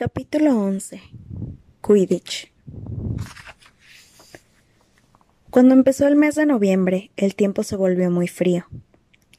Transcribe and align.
Capítulo 0.00 0.56
11 0.56 1.02
Quidditch 1.84 2.52
Cuando 5.50 5.74
empezó 5.74 6.06
el 6.06 6.14
mes 6.14 6.36
de 6.36 6.46
noviembre, 6.46 7.10
el 7.16 7.34
tiempo 7.34 7.64
se 7.64 7.74
volvió 7.74 8.08
muy 8.08 8.28
frío. 8.28 8.66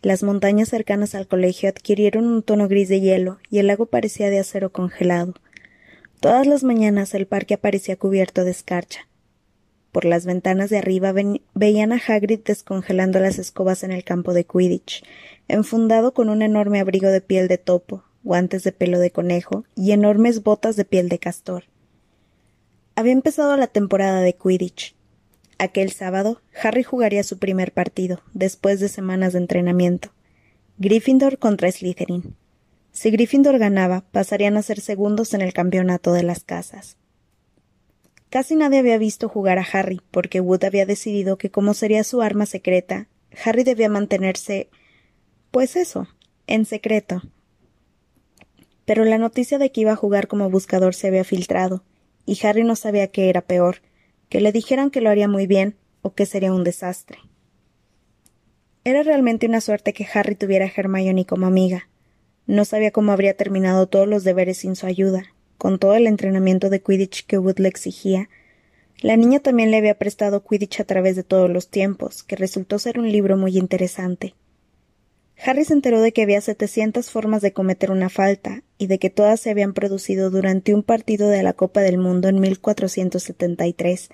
Las 0.02 0.22
montañas 0.22 0.68
cercanas 0.68 1.16
al 1.16 1.28
colegio 1.30 1.70
adquirieron 1.70 2.28
un 2.28 2.44
tono 2.44 2.68
gris 2.68 2.90
de 2.90 3.00
hielo 3.00 3.40
y 3.50 3.60
el 3.60 3.68
lago 3.68 3.86
parecía 3.86 4.30
de 4.30 4.40
acero 4.40 4.74
congelado. 4.74 5.36
Todas 6.20 6.46
las 6.46 6.66
mañanas 6.66 7.14
el 7.14 7.26
parque 7.26 7.54
aparecía 7.54 7.96
cubierto 7.96 8.44
de 8.44 8.52
escarcha. 8.52 9.08
Por 9.94 10.04
las 10.04 10.26
ventanas 10.26 10.70
de 10.70 10.80
arriba 10.80 11.14
veían 11.54 11.94
a 11.94 12.02
Hagrid 12.06 12.42
descongelando 12.44 13.22
las 13.22 13.40
escobas 13.40 13.84
en 13.84 13.94
el 13.94 14.04
campo 14.04 14.34
de 14.34 14.44
Quidditch, 14.44 15.06
enfundado 15.48 16.14
con 16.14 16.28
un 16.28 16.42
enorme 16.42 16.82
abrigo 16.82 17.08
de 17.08 17.22
piel 17.22 17.48
de 17.48 17.60
topo, 17.60 18.04
guantes 18.24 18.64
de 18.64 18.72
pelo 18.72 19.00
de 19.00 19.12
conejo 19.12 19.66
y 19.76 19.92
enormes 19.92 20.44
botas 20.44 20.76
de 20.76 20.86
piel 20.86 21.10
de 21.10 21.20
castor. 21.20 21.66
Había 22.96 23.14
empezado 23.14 23.56
la 23.58 23.68
temporada 23.68 24.22
de 24.22 24.34
Quidditch. 24.34 24.96
Aquel 25.58 25.92
sábado, 25.92 26.42
Harry 26.62 26.84
jugaría 26.84 27.24
su 27.24 27.38
primer 27.38 27.74
partido, 27.74 28.22
después 28.34 28.80
de 28.80 28.90
semanas 28.90 29.34
de 29.34 29.40
entrenamiento. 29.40 30.12
Gryffindor 30.78 31.38
contra 31.38 31.72
Slytherin. 31.72 32.36
Si 32.92 33.12
Gryffindor 33.12 33.58
ganaba, 33.60 34.06
pasarían 34.12 34.58
a 34.58 34.62
ser 34.62 34.80
segundos 34.80 35.34
en 35.34 35.42
el 35.42 35.54
campeonato 35.54 36.14
de 36.14 36.24
las 36.24 36.44
casas. 36.44 36.98
Casi 38.30 38.56
nadie 38.56 38.80
había 38.80 38.98
visto 38.98 39.28
jugar 39.28 39.58
a 39.58 39.68
Harry, 39.74 40.02
porque 40.12 40.40
Wood 40.40 40.64
había 40.64 40.86
decidido 40.86 41.38
que 41.38 41.50
como 41.50 41.74
sería 41.74 42.04
su 42.04 42.22
arma 42.22 42.46
secreta, 42.46 43.08
Harry 43.44 43.64
debía 43.64 43.90
mantenerse. 43.90 44.70
pues 45.52 45.76
eso, 45.76 46.08
en 46.48 46.66
secreto. 46.66 47.22
Pero 48.90 49.06
la 49.06 49.20
noticia 49.20 49.60
de 49.60 49.72
que 49.72 49.82
iba 49.82 49.92
a 49.92 49.96
jugar 49.96 50.28
como 50.28 50.50
buscador 50.50 50.96
se 50.96 51.06
había 51.06 51.24
filtrado, 51.24 51.84
y 52.26 52.44
Harry 52.44 52.64
no 52.64 52.76
sabía 52.76 53.06
qué 53.06 53.30
era 53.30 53.42
peor, 53.42 53.84
que 54.30 54.42
le 54.42 54.52
dijeran 54.52 54.90
que 54.90 55.00
lo 55.00 55.12
haría 55.12 55.28
muy 55.28 55.46
bien 55.46 55.76
o 56.02 56.16
que 56.16 56.26
sería 56.26 56.52
un 56.52 56.64
desastre. 56.64 57.20
Era 58.84 59.04
realmente 59.04 59.46
una 59.46 59.62
suerte 59.62 59.94
que 59.94 60.08
Harry 60.12 60.34
tuviera 60.34 60.66
a 60.66 60.72
Hermione 60.76 61.28
como 61.28 61.46
amiga. 61.46 61.88
No 62.48 62.66
sabía 62.66 62.90
cómo 62.90 63.12
habría 63.12 63.38
terminado 63.38 63.86
todos 63.86 64.08
los 64.08 64.24
deberes 64.24 64.58
sin 64.58 64.76
su 64.76 64.88
ayuda, 64.88 65.36
con 65.60 65.78
todo 65.78 65.94
el 65.94 66.08
entrenamiento 66.08 66.72
de 66.72 66.82
Quidditch 66.82 67.28
que 67.28 67.38
Wood 67.38 67.60
le 67.60 67.70
exigía. 67.70 68.28
La 69.02 69.18
niña 69.18 69.40
también 69.40 69.70
le 69.70 69.78
había 69.78 70.00
prestado 70.00 70.44
Quidditch 70.44 70.80
a 70.80 70.86
través 70.86 71.16
de 71.16 71.24
todos 71.24 71.52
los 71.52 71.70
tiempos, 71.70 72.24
que 72.24 72.36
resultó 72.36 72.80
ser 72.80 72.98
un 72.98 73.12
libro 73.12 73.38
muy 73.38 73.56
interesante. 73.56 74.34
Harry 75.46 75.64
se 75.64 75.74
enteró 75.74 76.02
de 76.02 76.12
que 76.12 76.24
había 76.24 76.42
setecientas 76.42 77.12
formas 77.12 77.44
de 77.44 77.54
cometer 77.54 77.92
una 77.92 78.10
falta, 78.10 78.64
y 78.80 78.88
de 78.88 78.98
que 78.98 79.12
todas 79.12 79.42
se 79.42 79.52
habían 79.52 79.74
producido 79.74 80.32
durante 80.32 80.74
un 80.74 80.84
partido 80.84 81.30
de 81.30 81.44
la 81.44 81.54
Copa 81.54 81.82
del 81.82 81.98
Mundo 82.00 82.30
en 82.30 82.40
1473, 82.40 84.10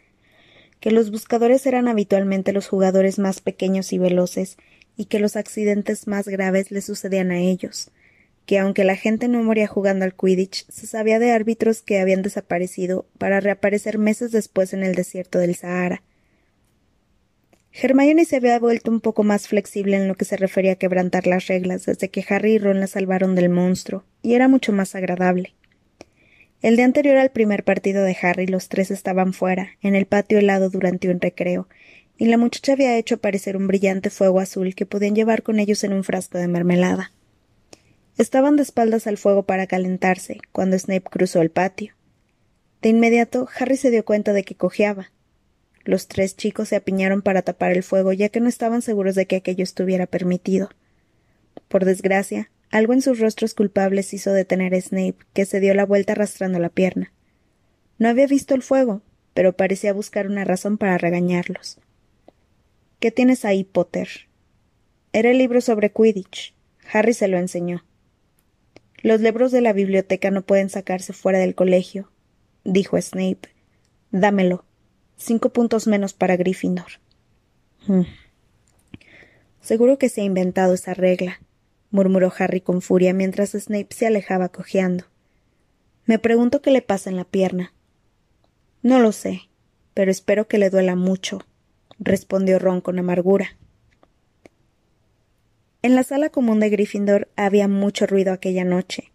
que 0.80 0.91
los 0.91 1.11
buscadores 1.11 1.66
eran 1.67 1.88
habitualmente 1.88 2.52
los 2.52 2.67
jugadores 2.67 3.19
más 3.19 3.41
pequeños 3.41 3.93
y 3.93 3.99
veloces, 3.99 4.58
y 4.97 5.05
que 5.05 5.19
los 5.19 5.36
accidentes 5.36 6.08
más 6.08 6.27
graves 6.27 6.71
le 6.71 6.81
sucedían 6.81 7.30
a 7.30 7.39
ellos, 7.39 7.91
que 8.47 8.58
aunque 8.58 8.83
la 8.83 8.95
gente 8.95 9.27
no 9.27 9.43
moría 9.43 9.67
jugando 9.67 10.03
al 10.03 10.16
Quidditch, 10.16 10.66
se 10.67 10.88
sabía 10.88 11.19
de 11.19 11.31
árbitros 11.31 11.83
que 11.83 11.99
habían 11.99 12.23
desaparecido 12.23 13.05
para 13.19 13.39
reaparecer 13.41 13.99
meses 13.99 14.31
después 14.31 14.73
en 14.73 14.83
el 14.83 14.95
desierto 14.95 15.38
del 15.38 15.55
Sahara. 15.55 16.02
Hermione 17.77 18.23
se 18.23 18.37
había 18.37 18.57
vuelto 18.57 18.89
un 18.89 19.01
poco 19.01 19.23
más 19.23 19.49
flexible 19.49 19.97
en 19.97 20.07
lo 20.07 20.15
que 20.15 20.23
se 20.23 20.37
refería 20.37 20.73
a 20.73 20.77
quebrantar 20.77 21.27
las 21.27 21.47
reglas 21.47 21.85
desde 21.85 22.09
que 22.09 22.23
Harry 22.29 22.53
y 22.53 22.57
Ron 22.57 22.79
la 22.79 22.87
salvaron 22.87 23.35
del 23.35 23.49
monstruo, 23.49 24.05
y 24.21 24.35
era 24.35 24.47
mucho 24.47 24.71
más 24.71 24.95
agradable. 24.95 25.55
El 26.61 26.77
día 26.77 26.85
anterior 26.85 27.17
al 27.17 27.31
primer 27.31 27.65
partido 27.65 28.03
de 28.03 28.15
Harry, 28.21 28.47
los 28.47 28.69
tres 28.69 28.91
estaban 28.91 29.33
fuera, 29.33 29.71
en 29.81 29.93
el 29.93 30.05
patio 30.05 30.39
helado 30.39 30.69
durante 30.69 31.09
un 31.09 31.19
recreo, 31.19 31.67
y 32.17 32.27
la 32.27 32.37
muchacha 32.37 32.71
había 32.71 32.97
hecho 32.97 33.15
aparecer 33.15 33.58
un 33.58 33.67
brillante 33.67 34.09
fuego 34.09 34.39
azul 34.39 34.73
que 34.73 34.85
podían 34.85 35.14
llevar 35.14 35.43
con 35.43 35.59
ellos 35.59 35.83
en 35.83 35.91
un 35.91 36.05
frasco 36.05 36.37
de 36.37 36.47
mermelada. 36.47 37.11
Estaban 38.17 38.55
de 38.55 38.64
espaldas 38.64 39.05
al 39.05 39.17
fuego 39.17 39.43
para 39.43 39.67
calentarse, 39.67 40.39
cuando 40.53 40.80
Snape 40.80 41.09
cruzó 41.09 41.41
el 41.41 41.52
patio. 41.52 41.93
De 42.81 42.87
inmediato, 42.87 43.49
Harry 43.59 43.75
se 43.75 43.91
dio 43.91 44.05
cuenta 44.05 44.31
de 44.31 44.43
que 44.43 44.55
cojeaba. 44.55 45.11
Los 45.85 46.07
tres 46.07 46.35
chicos 46.35 46.69
se 46.69 46.75
apiñaron 46.75 47.21
para 47.21 47.43
tapar 47.43 47.71
el 47.71 47.83
fuego, 47.83 48.11
ya 48.11 48.29
que 48.29 48.41
no 48.41 48.49
estaban 48.49 48.81
seguros 48.81 49.15
de 49.15 49.27
que 49.27 49.37
aquello 49.37 49.63
estuviera 49.63 50.07
permitido. 50.07 50.69
Por 51.67 51.85
desgracia, 51.85 52.49
algo 52.71 52.93
en 52.93 53.01
sus 53.01 53.19
rostros 53.19 53.53
culpables 53.53 54.13
hizo 54.13 54.33
detener 54.33 54.73
a 54.73 54.81
Snape, 54.81 55.17
que 55.33 55.45
se 55.45 55.59
dio 55.59 55.73
la 55.75 55.85
vuelta 55.85 56.13
arrastrando 56.13 56.59
la 56.59 56.69
pierna. 56.69 57.13
No 57.99 58.09
había 58.09 58.27
visto 58.27 58.55
el 58.55 58.63
fuego, 58.63 59.01
pero 59.33 59.53
parecía 59.53 59.93
buscar 59.93 60.27
una 60.27 60.43
razón 60.43 60.77
para 60.77 60.97
regañarlos. 60.97 61.77
¿Qué 62.99 63.11
tienes 63.11 63.45
ahí, 63.45 63.63
Potter? 63.63 64.09
Era 65.13 65.29
el 65.29 65.37
libro 65.37 65.61
sobre 65.61 65.91
Quidditch. 65.91 66.55
Harry 66.91 67.13
se 67.13 67.27
lo 67.27 67.37
enseñó. 67.37 67.85
Los 69.02 69.21
libros 69.21 69.52
de 69.52 69.61
la 69.61 69.71
biblioteca 69.71 70.31
no 70.31 70.41
pueden 70.41 70.69
sacarse 70.69 71.13
fuera 71.13 71.37
del 71.37 71.53
colegio, 71.53 72.11
dijo 72.63 72.99
Snape. 72.99 73.49
Dámelo. 74.11 74.65
Cinco 75.17 75.49
puntos 75.49 75.87
menos 75.87 76.14
para 76.14 76.36
Gryffindor. 76.36 76.99
Hmm. 77.87 78.03
Seguro 79.61 79.98
que 79.98 80.09
se 80.09 80.21
ha 80.21 80.23
inventado 80.23 80.73
esa 80.73 80.93
regla, 80.93 81.42
murmuró 81.89 82.31
Harry 82.37 82.61
con 82.61 82.81
furia 82.81 83.14
mientras 83.14 83.52
Snape 83.52 83.87
se 83.89 84.05
alejaba 84.05 84.49
cojeando. 84.49 85.05
Me 86.05 86.20
pregunto 86.20 86.61
qué 86.61 86.71
le 86.71 86.81
pasa 86.81 87.09
en 87.09 87.15
la 87.15 87.23
pierna. 87.23 87.73
No 88.83 88.99
lo 88.99 89.11
sé, 89.11 89.49
pero 89.95 90.11
espero 90.11 90.48
que 90.48 90.59
le 90.59 90.70
duela 90.70 90.95
mucho, 90.95 91.45
respondió 91.97 92.59
Ron 92.59 92.82
con 92.82 92.99
amargura. 92.99 93.58
En 95.82 95.95
la 95.95 96.03
sala 96.03 96.30
común 96.30 96.59
de 96.59 96.70
Gryffindor 96.70 97.30
había 97.36 97.67
mucho 97.67 98.05
ruido 98.05 98.33
aquella 98.33 98.65
noche. 98.65 99.11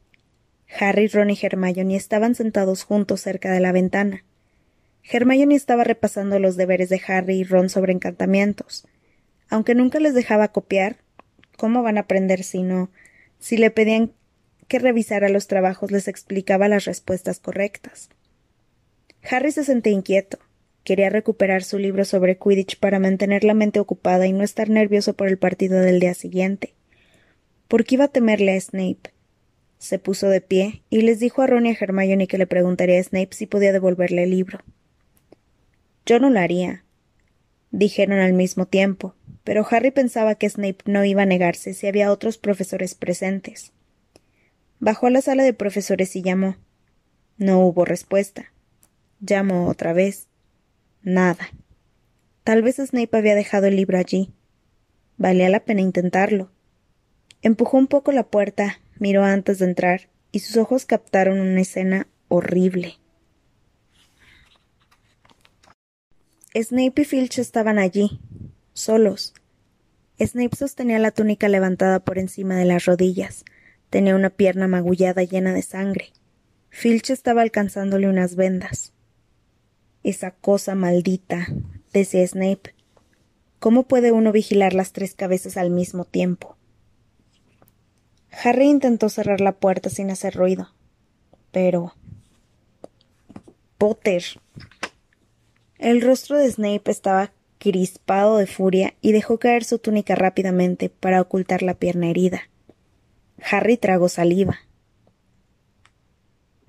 Harry, 0.78 1.08
Ron 1.08 1.30
y 1.30 1.38
Hermione 1.40 1.96
estaban 1.96 2.34
sentados 2.34 2.84
juntos 2.84 3.20
cerca 3.20 3.52
de 3.52 3.60
la 3.60 3.72
ventana. 3.72 4.24
Hermione 5.02 5.54
estaba 5.54 5.84
repasando 5.84 6.38
los 6.38 6.56
deberes 6.56 6.88
de 6.88 7.00
Harry 7.06 7.40
y 7.40 7.44
Ron 7.44 7.68
sobre 7.68 7.92
encantamientos. 7.92 8.86
Aunque 9.48 9.74
nunca 9.74 9.98
les 9.98 10.14
dejaba 10.14 10.48
copiar, 10.48 10.96
¿cómo 11.56 11.82
van 11.82 11.98
a 11.98 12.02
aprender 12.02 12.44
si 12.44 12.62
no? 12.62 12.90
Si 13.38 13.56
le 13.56 13.70
pedían 13.70 14.12
que 14.68 14.78
revisara 14.78 15.28
los 15.28 15.48
trabajos, 15.48 15.90
les 15.90 16.06
explicaba 16.06 16.68
las 16.68 16.84
respuestas 16.84 17.40
correctas. 17.40 18.10
Harry 19.28 19.50
se 19.50 19.64
sentía 19.64 19.92
inquieto. 19.92 20.38
Quería 20.84 21.10
recuperar 21.10 21.62
su 21.62 21.78
libro 21.78 22.04
sobre 22.04 22.38
Quidditch 22.38 22.78
para 22.78 22.98
mantener 22.98 23.44
la 23.44 23.54
mente 23.54 23.80
ocupada 23.80 24.26
y 24.26 24.32
no 24.32 24.44
estar 24.44 24.70
nervioso 24.70 25.14
por 25.14 25.28
el 25.28 25.38
partido 25.38 25.80
del 25.80 26.00
día 26.00 26.14
siguiente. 26.14 26.74
¿Por 27.68 27.84
qué 27.84 27.96
iba 27.96 28.06
a 28.06 28.08
temerle 28.08 28.56
a 28.56 28.60
Snape? 28.60 29.10
Se 29.78 29.98
puso 29.98 30.28
de 30.28 30.40
pie 30.40 30.82
y 30.88 31.02
les 31.02 31.20
dijo 31.20 31.42
a 31.42 31.46
Ron 31.46 31.66
y 31.66 31.70
a 31.70 31.76
Hermione 31.78 32.28
que 32.28 32.38
le 32.38 32.46
preguntaría 32.46 32.98
a 32.98 33.02
Snape 33.02 33.30
si 33.32 33.46
podía 33.46 33.72
devolverle 33.72 34.22
el 34.22 34.30
libro. 34.30 34.60
Yo 36.10 36.18
no 36.18 36.28
lo 36.28 36.40
haría, 36.40 36.82
dijeron 37.70 38.18
al 38.18 38.32
mismo 38.32 38.66
tiempo, 38.66 39.14
pero 39.44 39.64
Harry 39.70 39.92
pensaba 39.92 40.34
que 40.34 40.50
Snape 40.50 40.78
no 40.84 41.04
iba 41.04 41.22
a 41.22 41.24
negarse 41.24 41.72
si 41.72 41.86
había 41.86 42.10
otros 42.10 42.36
profesores 42.36 42.96
presentes. 42.96 43.70
Bajó 44.80 45.06
a 45.06 45.10
la 45.10 45.22
sala 45.22 45.44
de 45.44 45.52
profesores 45.52 46.16
y 46.16 46.22
llamó. 46.22 46.56
No 47.36 47.60
hubo 47.60 47.84
respuesta. 47.84 48.52
Llamó 49.20 49.68
otra 49.68 49.92
vez. 49.92 50.26
Nada. 51.00 51.48
Tal 52.42 52.62
vez 52.62 52.78
Snape 52.78 53.16
había 53.16 53.36
dejado 53.36 53.68
el 53.68 53.76
libro 53.76 53.96
allí. 53.96 54.32
Valía 55.16 55.48
la 55.48 55.60
pena 55.60 55.80
intentarlo. 55.80 56.50
Empujó 57.40 57.78
un 57.78 57.86
poco 57.86 58.10
la 58.10 58.24
puerta, 58.24 58.80
miró 58.98 59.22
antes 59.22 59.60
de 59.60 59.66
entrar, 59.66 60.08
y 60.32 60.40
sus 60.40 60.56
ojos 60.56 60.86
captaron 60.86 61.38
una 61.38 61.60
escena 61.60 62.08
horrible. 62.26 62.96
Snape 66.52 67.02
y 67.02 67.04
Filch 67.04 67.38
estaban 67.38 67.78
allí, 67.78 68.20
solos. 68.72 69.34
Snape 70.18 70.56
sostenía 70.56 70.98
la 70.98 71.12
túnica 71.12 71.48
levantada 71.48 72.00
por 72.00 72.18
encima 72.18 72.56
de 72.56 72.64
las 72.64 72.86
rodillas. 72.86 73.44
Tenía 73.88 74.16
una 74.16 74.30
pierna 74.30 74.66
magullada 74.66 75.22
llena 75.22 75.54
de 75.54 75.62
sangre. 75.62 76.12
Filch 76.68 77.10
estaba 77.10 77.42
alcanzándole 77.42 78.08
unas 78.08 78.34
vendas. 78.34 78.92
Esa 80.02 80.32
cosa 80.32 80.74
maldita, 80.74 81.46
decía 81.92 82.26
Snape. 82.26 82.74
¿Cómo 83.60 83.84
puede 83.84 84.10
uno 84.10 84.32
vigilar 84.32 84.74
las 84.74 84.92
tres 84.92 85.14
cabezas 85.14 85.56
al 85.56 85.70
mismo 85.70 86.04
tiempo? 86.04 86.56
Harry 88.42 88.68
intentó 88.68 89.08
cerrar 89.08 89.40
la 89.40 89.52
puerta 89.52 89.88
sin 89.88 90.10
hacer 90.10 90.34
ruido. 90.34 90.74
Pero. 91.52 91.94
Potter. 93.78 94.24
El 95.80 96.02
rostro 96.02 96.36
de 96.36 96.50
Snape 96.50 96.90
estaba 96.90 97.32
crispado 97.56 98.36
de 98.36 98.46
furia 98.46 98.92
y 99.00 99.12
dejó 99.12 99.38
caer 99.38 99.64
su 99.64 99.78
túnica 99.78 100.14
rápidamente 100.14 100.90
para 100.90 101.22
ocultar 101.22 101.62
la 101.62 101.72
pierna 101.72 102.10
herida. 102.10 102.42
Harry 103.50 103.78
tragó 103.78 104.10
saliva. 104.10 104.58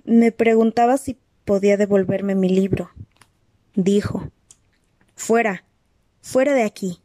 Me 0.06 0.32
preguntaba 0.32 0.96
si 0.98 1.18
podía 1.44 1.76
devolverme 1.76 2.36
mi 2.36 2.48
libro. 2.48 2.90
Dijo. 3.76 4.32
Fuera. 5.14 5.66
Fuera 6.22 6.54
de 6.54 6.64
aquí. 6.64 7.02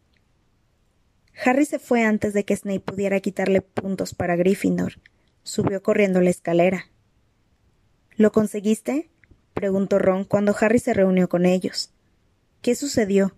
Harry 1.44 1.64
se 1.64 1.80
fue 1.80 2.04
antes 2.04 2.34
de 2.34 2.44
que 2.44 2.54
Snape 2.54 2.78
pudiera 2.78 3.18
quitarle 3.18 3.62
puntos 3.62 4.14
para 4.14 4.36
Gryffindor. 4.36 5.00
Subió 5.42 5.82
corriendo 5.82 6.20
la 6.20 6.30
escalera. 6.30 6.86
¿Lo 8.14 8.30
conseguiste? 8.30 9.10
preguntó 9.54 9.98
Ron 9.98 10.22
cuando 10.22 10.54
Harry 10.60 10.78
se 10.78 10.94
reunió 10.94 11.28
con 11.28 11.46
ellos. 11.46 11.90
¿Qué 12.66 12.74
sucedió? 12.74 13.32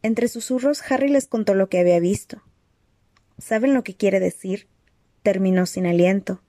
Entre 0.00 0.28
susurros, 0.28 0.80
Harry 0.90 1.10
les 1.10 1.26
contó 1.26 1.52
lo 1.52 1.68
que 1.68 1.80
había 1.80 2.00
visto. 2.00 2.40
¿Saben 3.36 3.74
lo 3.74 3.84
que 3.84 3.94
quiere 3.94 4.20
decir? 4.20 4.68
terminó 5.22 5.66
sin 5.66 5.84
aliento. 5.84 6.40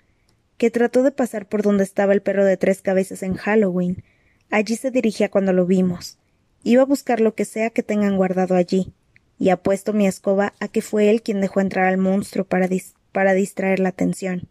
Que 0.57 0.71
trató 0.71 1.03
de 1.03 1.11
pasar 1.11 1.49
por 1.49 1.63
donde 1.63 1.83
estaba 1.83 2.13
el 2.13 2.21
perro 2.21 2.45
de 2.45 2.55
tres 2.55 2.81
cabezas 2.81 3.21
en 3.21 3.33
Halloween. 3.33 4.05
Allí 4.49 4.77
se 4.77 4.91
dirigía 4.91 5.29
cuando 5.29 5.51
lo 5.51 5.65
vimos. 5.65 6.17
Iba 6.63 6.83
a 6.83 6.85
buscar 6.85 7.19
lo 7.19 7.35
que 7.35 7.43
sea 7.43 7.69
que 7.69 7.83
tengan 7.83 8.15
guardado 8.15 8.55
allí, 8.55 8.93
y 9.37 9.49
apuesto 9.49 9.91
mi 9.91 10.07
escoba 10.07 10.53
a 10.61 10.69
que 10.69 10.81
fue 10.81 11.09
él 11.09 11.21
quien 11.21 11.41
dejó 11.41 11.59
entrar 11.59 11.87
al 11.87 11.97
monstruo 11.97 12.45
para, 12.45 12.69
para 13.11 13.33
distraer 13.33 13.81
la 13.81 13.89
atención. 13.89 14.47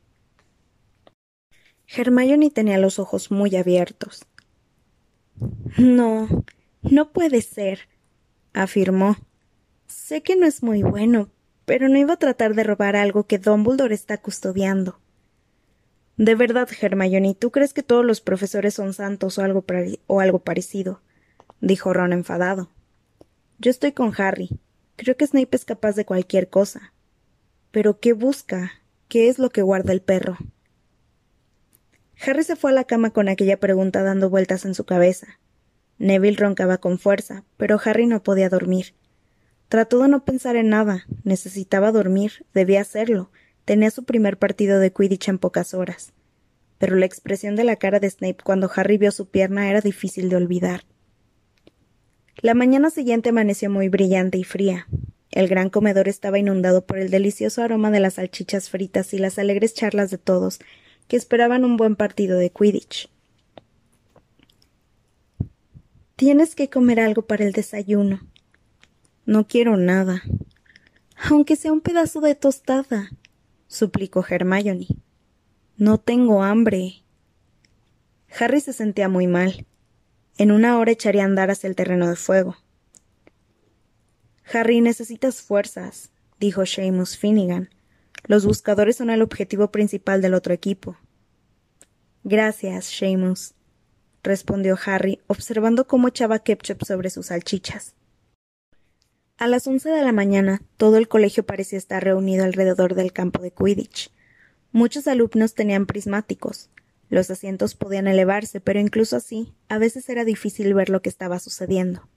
Hermione 1.86 2.50
tenía 2.50 2.76
los 2.76 2.98
ojos 2.98 3.30
muy 3.30 3.56
abiertos. 3.56 4.26
No, 5.78 6.28
no 6.90 7.12
puede 7.12 7.42
ser, 7.42 7.88
afirmó. 8.52 9.16
Sé 9.86 10.22
que 10.22 10.36
no 10.36 10.46
es 10.46 10.62
muy 10.62 10.82
bueno, 10.82 11.30
pero 11.64 11.88
no 11.88 11.98
iba 11.98 12.14
a 12.14 12.18
tratar 12.18 12.54
de 12.54 12.64
robar 12.64 12.96
algo 12.96 13.24
que 13.24 13.38
Dumbledore 13.38 13.94
está 13.94 14.18
custodiando. 14.18 15.00
De 16.16 16.34
verdad, 16.34 16.68
Hermione, 16.80 17.34
¿tú 17.34 17.50
crees 17.50 17.74
que 17.74 17.82
todos 17.82 18.04
los 18.04 18.20
profesores 18.20 18.74
son 18.74 18.94
santos 18.94 19.38
o 19.38 19.42
algo, 19.42 19.64
o 20.06 20.20
algo 20.20 20.38
parecido? 20.38 21.02
dijo 21.60 21.92
Ron 21.92 22.12
enfadado. 22.12 22.70
Yo 23.58 23.70
estoy 23.70 23.92
con 23.92 24.12
Harry. 24.16 24.50
Creo 24.96 25.16
que 25.16 25.26
Snape 25.26 25.54
es 25.56 25.64
capaz 25.64 25.92
de 25.92 26.06
cualquier 26.06 26.48
cosa. 26.48 26.92
Pero 27.70 28.00
¿qué 28.00 28.12
busca? 28.14 28.72
¿Qué 29.08 29.28
es 29.28 29.38
lo 29.38 29.50
que 29.50 29.62
guarda 29.62 29.92
el 29.92 30.00
perro? 30.00 30.38
Harry 32.26 32.44
se 32.44 32.56
fue 32.56 32.70
a 32.70 32.74
la 32.74 32.84
cama 32.84 33.10
con 33.10 33.28
aquella 33.28 33.60
pregunta 33.60 34.02
dando 34.02 34.30
vueltas 34.30 34.64
en 34.64 34.74
su 34.74 34.84
cabeza. 34.84 35.38
Neville 35.98 36.36
roncaba 36.36 36.78
con 36.78 36.98
fuerza, 36.98 37.44
pero 37.56 37.80
Harry 37.84 38.06
no 38.06 38.22
podía 38.22 38.48
dormir. 38.48 38.94
Trató 39.68 40.02
de 40.02 40.08
no 40.08 40.24
pensar 40.24 40.56
en 40.56 40.68
nada. 40.68 41.06
Necesitaba 41.24 41.90
dormir, 41.90 42.44
debía 42.54 42.80
hacerlo. 42.80 43.30
Tenía 43.64 43.90
su 43.90 44.04
primer 44.04 44.38
partido 44.38 44.78
de 44.78 44.92
Quidditch 44.92 45.28
en 45.28 45.38
pocas 45.38 45.74
horas. 45.74 46.12
Pero 46.78 46.94
la 46.96 47.06
expresión 47.06 47.56
de 47.56 47.64
la 47.64 47.76
cara 47.76 47.98
de 47.98 48.10
Snape 48.10 48.44
cuando 48.44 48.70
Harry 48.74 48.98
vio 48.98 49.10
su 49.10 49.28
pierna 49.28 49.68
era 49.68 49.80
difícil 49.80 50.28
de 50.28 50.36
olvidar. 50.36 50.84
La 52.36 52.54
mañana 52.54 52.90
siguiente 52.90 53.30
amaneció 53.30 53.70
muy 53.70 53.88
brillante 53.88 54.38
y 54.38 54.44
fría. 54.44 54.86
El 55.30 55.48
gran 55.48 55.70
comedor 55.70 56.06
estaba 56.06 56.38
inundado 56.38 56.86
por 56.86 56.98
el 56.98 57.10
delicioso 57.10 57.62
aroma 57.62 57.90
de 57.90 58.00
las 58.00 58.14
salchichas 58.14 58.70
fritas 58.70 59.14
y 59.14 59.18
las 59.18 59.38
alegres 59.38 59.74
charlas 59.74 60.10
de 60.10 60.18
todos, 60.18 60.60
que 61.08 61.16
esperaban 61.16 61.64
un 61.64 61.76
buen 61.76 61.96
partido 61.96 62.38
de 62.38 62.50
Quidditch. 62.50 63.10
Tienes 66.16 66.54
que 66.54 66.70
comer 66.70 66.98
algo 66.98 67.26
para 67.26 67.44
el 67.44 67.52
desayuno. 67.52 68.26
No 69.26 69.46
quiero 69.46 69.76
nada. 69.76 70.22
Aunque 71.28 71.56
sea 71.56 71.74
un 71.74 71.82
pedazo 71.82 72.22
de 72.22 72.34
tostada, 72.34 73.10
suplicó 73.66 74.24
Hermione. 74.26 74.86
No 75.76 75.98
tengo 75.98 76.42
hambre. 76.42 77.02
Harry 78.40 78.62
se 78.62 78.72
sentía 78.72 79.10
muy 79.10 79.26
mal. 79.26 79.66
En 80.38 80.52
una 80.52 80.78
hora 80.78 80.92
echaría 80.92 81.20
a 81.20 81.26
andar 81.26 81.50
hacia 81.50 81.68
el 81.68 81.76
terreno 81.76 82.08
de 82.08 82.16
fuego. 82.16 82.56
Harry, 84.50 84.80
necesitas 84.80 85.42
fuerzas, 85.42 86.12
dijo 86.40 86.64
Seamus 86.64 87.18
Finnegan. 87.18 87.68
Los 88.24 88.46
buscadores 88.46 88.96
son 88.96 89.10
el 89.10 89.20
objetivo 89.20 89.70
principal 89.70 90.22
del 90.22 90.32
otro 90.32 90.54
equipo. 90.54 90.96
Gracias, 92.24 92.86
Seamus, 92.86 93.52
respondió 94.26 94.78
Harry, 94.84 95.20
observando 95.26 95.86
cómo 95.86 96.08
echaba 96.08 96.40
ketchup 96.40 96.84
sobre 96.84 97.10
sus 97.10 97.26
salchichas. 97.26 97.94
A 99.38 99.46
las 99.46 99.66
once 99.66 99.88
de 99.88 100.02
la 100.02 100.12
mañana, 100.12 100.62
todo 100.76 100.98
el 100.98 101.08
colegio 101.08 101.44
parecía 101.44 101.78
estar 101.78 102.04
reunido 102.04 102.44
alrededor 102.44 102.94
del 102.94 103.12
campo 103.12 103.42
de 103.42 103.50
Quidditch. 103.50 104.10
Muchos 104.72 105.06
alumnos 105.08 105.54
tenían 105.54 105.86
prismáticos, 105.86 106.70
los 107.08 107.30
asientos 107.30 107.74
podían 107.74 108.08
elevarse, 108.08 108.60
pero 108.60 108.80
incluso 108.80 109.16
así, 109.16 109.54
a 109.68 109.78
veces 109.78 110.08
era 110.08 110.24
difícil 110.24 110.74
ver 110.74 110.90
lo 110.90 111.02
que 111.02 111.08
estaba 111.08 111.38
sucediendo. 111.38 112.08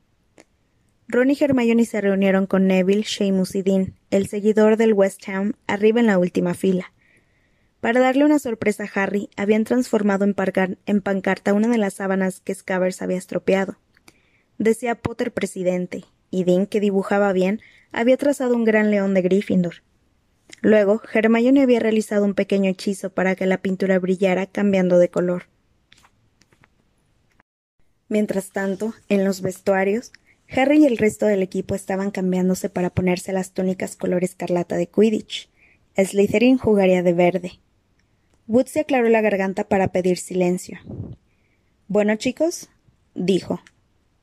Ron 1.08 1.32
y 1.32 1.38
Hermione 1.40 1.86
se 1.86 2.02
reunieron 2.02 2.46
con 2.46 2.68
Neville, 2.68 3.04
Seamus 3.04 3.56
y 3.56 3.62
Dean, 3.62 3.96
el 4.10 4.28
seguidor 4.28 4.78
del 4.78 4.94
West 4.94 5.28
Ham, 5.28 5.54
arriba 5.68 6.00
en 6.00 6.08
la 6.08 6.18
última 6.20 6.54
fila. 6.54 6.94
Para 7.82 8.02
darle 8.02 8.26
una 8.26 8.40
sorpresa 8.40 8.84
a 8.84 9.02
Harry, 9.02 9.30
habían 9.38 9.64
transformado 9.64 10.26
en, 10.26 11.02
pancarta 11.02 11.54
una 11.54 11.70
de 11.70 11.78
las 11.78 11.94
sábanas 11.94 12.42
que 12.42 12.54
Scabbers 12.54 13.02
había 13.02 13.18
estropeado. 13.18 13.78
Decía 14.58 14.96
Potter 14.96 15.32
presidente, 15.32 16.04
y 16.30 16.44
Dean, 16.44 16.66
que 16.66 16.82
dibujaba 16.82 17.32
bien, 17.32 17.62
había 17.94 18.18
trazado 18.18 18.56
un 18.56 18.66
gran 18.66 18.92
león 18.92 19.14
de 19.14 19.22
Gryffindor. 19.22 19.76
Luego, 20.62 21.02
Hermione 21.14 21.62
había 21.62 21.80
realizado 21.80 22.26
un 22.26 22.34
pequeño 22.34 22.70
hechizo 22.70 23.12
para 23.12 23.36
que 23.36 23.46
la 23.46 23.62
pintura 23.62 23.98
brillara 23.98 24.46
cambiando 24.46 25.00
de 25.00 25.10
color. 25.10 25.44
Mientras 28.10 28.50
tanto, 28.50 28.94
en 29.08 29.24
los 29.24 29.42
vestuarios, 29.42 30.12
Harry 30.50 30.80
y 30.80 30.86
el 30.86 30.98
resto 30.98 31.28
del 31.28 31.44
equipo 31.44 31.76
estaban 31.76 32.12
cambiándose 32.12 32.70
para 32.70 32.90
ponerse 32.90 33.32
las 33.32 33.54
túnicas 33.54 33.96
color 33.96 34.24
escarlata 34.24 34.76
de 34.76 34.88
Quidditch. 34.88 35.50
Slytherin 35.96 36.58
jugaría 36.58 37.04
de 37.04 37.14
verde. 37.14 37.52
Wood 38.50 38.66
se 38.66 38.80
aclaró 38.80 39.08
la 39.10 39.22
garganta 39.22 39.64
para 39.66 39.90
pedir 39.90 40.18
silencio. 40.18 40.80
Bueno, 41.88 42.16
chicos, 42.16 42.68
dijo. 43.14 43.62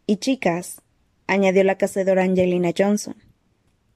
Y 0.05 0.17
chicas, 0.17 0.83
añadió 1.29 1.63
la 1.63 1.79
cazadora 1.79 2.25
Angelina 2.25 2.73
Johnson. 2.77 3.15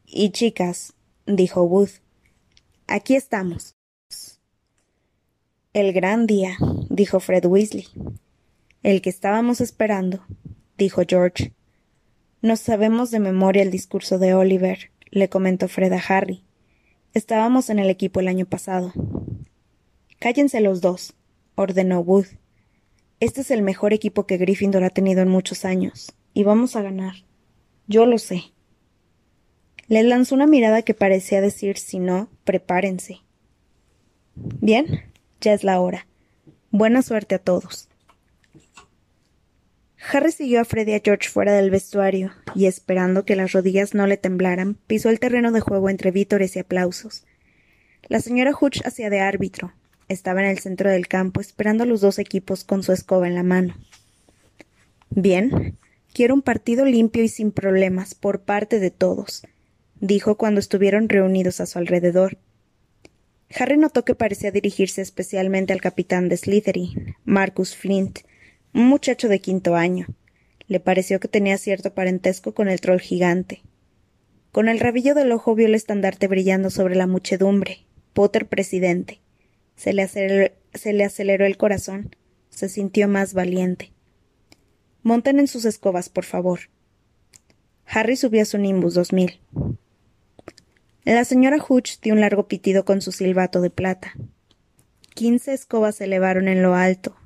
Y 0.07 0.31
chicas, 0.31 0.95
dijo 1.27 1.65
Wood. 1.65 1.89
Aquí 2.87 3.17
estamos. 3.17 3.75
El 5.73 5.93
gran 5.93 6.29
día, 6.29 6.57
dijo 6.89 7.19
Fred 7.19 7.47
Weasley. 7.47 7.89
El 8.85 9.03
que 9.03 9.11
estábamos 9.11 9.61
esperando, 9.61 10.25
dijo 10.79 11.03
George. 11.09 11.55
No 12.41 12.55
sabemos 12.55 13.11
de 13.11 13.19
memoria 13.19 13.65
el 13.65 13.73
discurso 13.73 14.21
de 14.21 14.35
Oliver, 14.35 14.93
le 15.11 15.29
comentó 15.29 15.67
Fred 15.67 15.93
a 15.93 15.99
Harry. 15.99 16.45
Estábamos 17.15 17.69
en 17.69 17.81
el 17.81 17.91
equipo 17.91 18.21
el 18.21 18.29
año 18.29 18.47
pasado. 18.47 18.93
Cállense 20.21 20.61
los 20.61 20.83
dos, 20.83 21.15
ordenó 21.55 22.01
Wood. 22.01 22.27
Este 23.21 23.41
es 23.41 23.51
el 23.51 23.63
mejor 23.63 23.95
equipo 23.95 24.27
que 24.27 24.37
Gryffindor 24.37 24.85
ha 24.85 24.91
tenido 24.91 25.23
en 25.23 25.31
muchos 25.31 25.65
años, 25.65 26.13
y 26.35 26.45
vamos 26.45 26.77
a 26.77 26.83
ganar. 26.83 27.15
Yo 27.87 28.05
lo 28.05 28.19
sé. 28.19 28.53
Le 29.89 30.03
lanzó 30.03 30.35
una 30.35 30.47
mirada 30.47 30.83
que 30.83 30.93
parecía 30.93 31.41
decir 31.41 31.79
si 31.79 31.99
no, 31.99 32.29
prepárense. 32.45 33.23
Bien, 34.35 35.11
ya 35.41 35.55
es 35.55 35.65
la 35.65 35.81
hora. 35.81 36.07
Buena 36.71 37.01
suerte 37.01 37.37
a 37.37 37.39
todos. 37.39 37.89
Harry 40.13 40.33
siguió 40.33 40.61
a 40.61 40.67
Freddy 40.67 40.93
y 40.93 40.95
a 40.97 41.01
George 41.03 41.31
fuera 41.31 41.55
del 41.55 41.71
vestuario, 41.71 42.33
y 42.55 42.67
esperando 42.67 43.25
que 43.25 43.37
las 43.37 43.53
rodillas 43.53 43.95
no 43.95 44.07
le 44.07 44.19
temblaran, 44.19 44.75
pisó 44.87 45.09
el 45.09 45.19
terreno 45.19 45.51
de 45.51 45.61
juego 45.61 45.89
entre 45.89 46.11
vítores 46.11 46.57
y 46.57 46.59
aplausos. 46.59 47.25
La 48.09 48.21
señora 48.21 48.53
Hutch 48.59 48.85
hacía 48.85 49.09
de 49.09 49.21
árbitro. 49.21 49.73
Estaba 50.11 50.43
en 50.43 50.49
el 50.49 50.59
centro 50.59 50.91
del 50.91 51.09
campo 51.09 51.41
esperando 51.41 51.85
a 51.85 51.87
los 51.87 52.03
dos 52.03 52.19
equipos 52.19 52.65
con 52.65 52.83
su 52.83 52.93
escoba 52.93 53.27
en 53.29 53.35
la 53.35 53.45
mano. 53.45 53.75
Bien, 55.09 55.79
quiero 56.13 56.35
un 56.35 56.43
partido 56.43 56.85
limpio 56.85 57.23
y 57.23 57.29
sin 57.29 57.53
problemas 57.53 58.15
por 58.15 58.43
parte 58.43 58.79
de 58.79 58.91
todos 58.91 59.45
dijo 60.01 60.37
cuando 60.37 60.61
estuvieron 60.61 61.09
reunidos 61.09 61.61
a 61.61 61.67
su 61.67 61.79
alrededor. 61.79 62.39
Harry 63.55 63.77
notó 63.77 64.05
que 64.05 64.15
parecía 64.15 64.51
dirigirse 64.51 65.01
especialmente 65.01 65.73
al 65.73 65.81
capitán 65.81 66.29
de 66.29 66.37
Slytherin, 66.37 67.15
Marcus 67.25 67.77
Flint, 67.77 68.21
un 68.75 68.87
muchacho 68.87 69.29
de 69.29 69.41
quinto 69.41 69.77
año. 69.77 70.07
Le 70.67 70.81
pareció 70.81 71.21
que 71.21 71.29
tenía 71.29 71.59
cierto 71.59 71.95
parentesco 71.95 72.55
con 72.55 72.69
el 72.69 72.81
troll 72.81 73.01
gigante. 73.01 73.63
Con 74.53 74.69
el 74.69 74.81
rabillo 74.81 75.15
del 75.15 75.33
ojo 75.33 75.55
vio 75.55 75.67
el 75.67 75.75
estandarte 75.75 76.27
brillando 76.27 76.71
sobre 76.71 76.97
la 76.97 77.07
muchedumbre. 77.07 77.85
Potter 78.13 78.47
presidente. 78.47 79.21
Se 79.81 79.95
le, 79.95 80.03
aceleró, 80.03 80.53
se 80.75 80.93
le 80.93 81.05
aceleró 81.05 81.47
el 81.47 81.57
corazón. 81.57 82.15
Se 82.51 82.69
sintió 82.69 83.09
más 83.09 83.33
valiente. 83.33 83.95
Monten 85.03 85.41
en 85.41 85.49
sus 85.49 85.65
escobas, 85.65 86.11
por 86.11 86.27
favor. 86.27 86.61
Harry 87.87 88.17
subió 88.17 88.43
a 88.43 88.45
su 88.45 88.59
Nimbus 88.59 88.93
2000. 88.93 89.41
La 91.05 91.25
señora 91.25 91.57
Hutch 91.67 91.99
dio 92.03 92.13
un 92.13 92.21
largo 92.21 92.47
pitido 92.47 92.85
con 92.85 93.01
su 93.01 93.11
silbato 93.11 93.63
de 93.63 93.71
plata. 93.71 94.13
Quince 95.15 95.55
escobas 95.55 95.95
se 95.95 96.05
elevaron 96.05 96.49
en 96.49 96.63
lo 96.63 96.75
alto, 96.75 97.17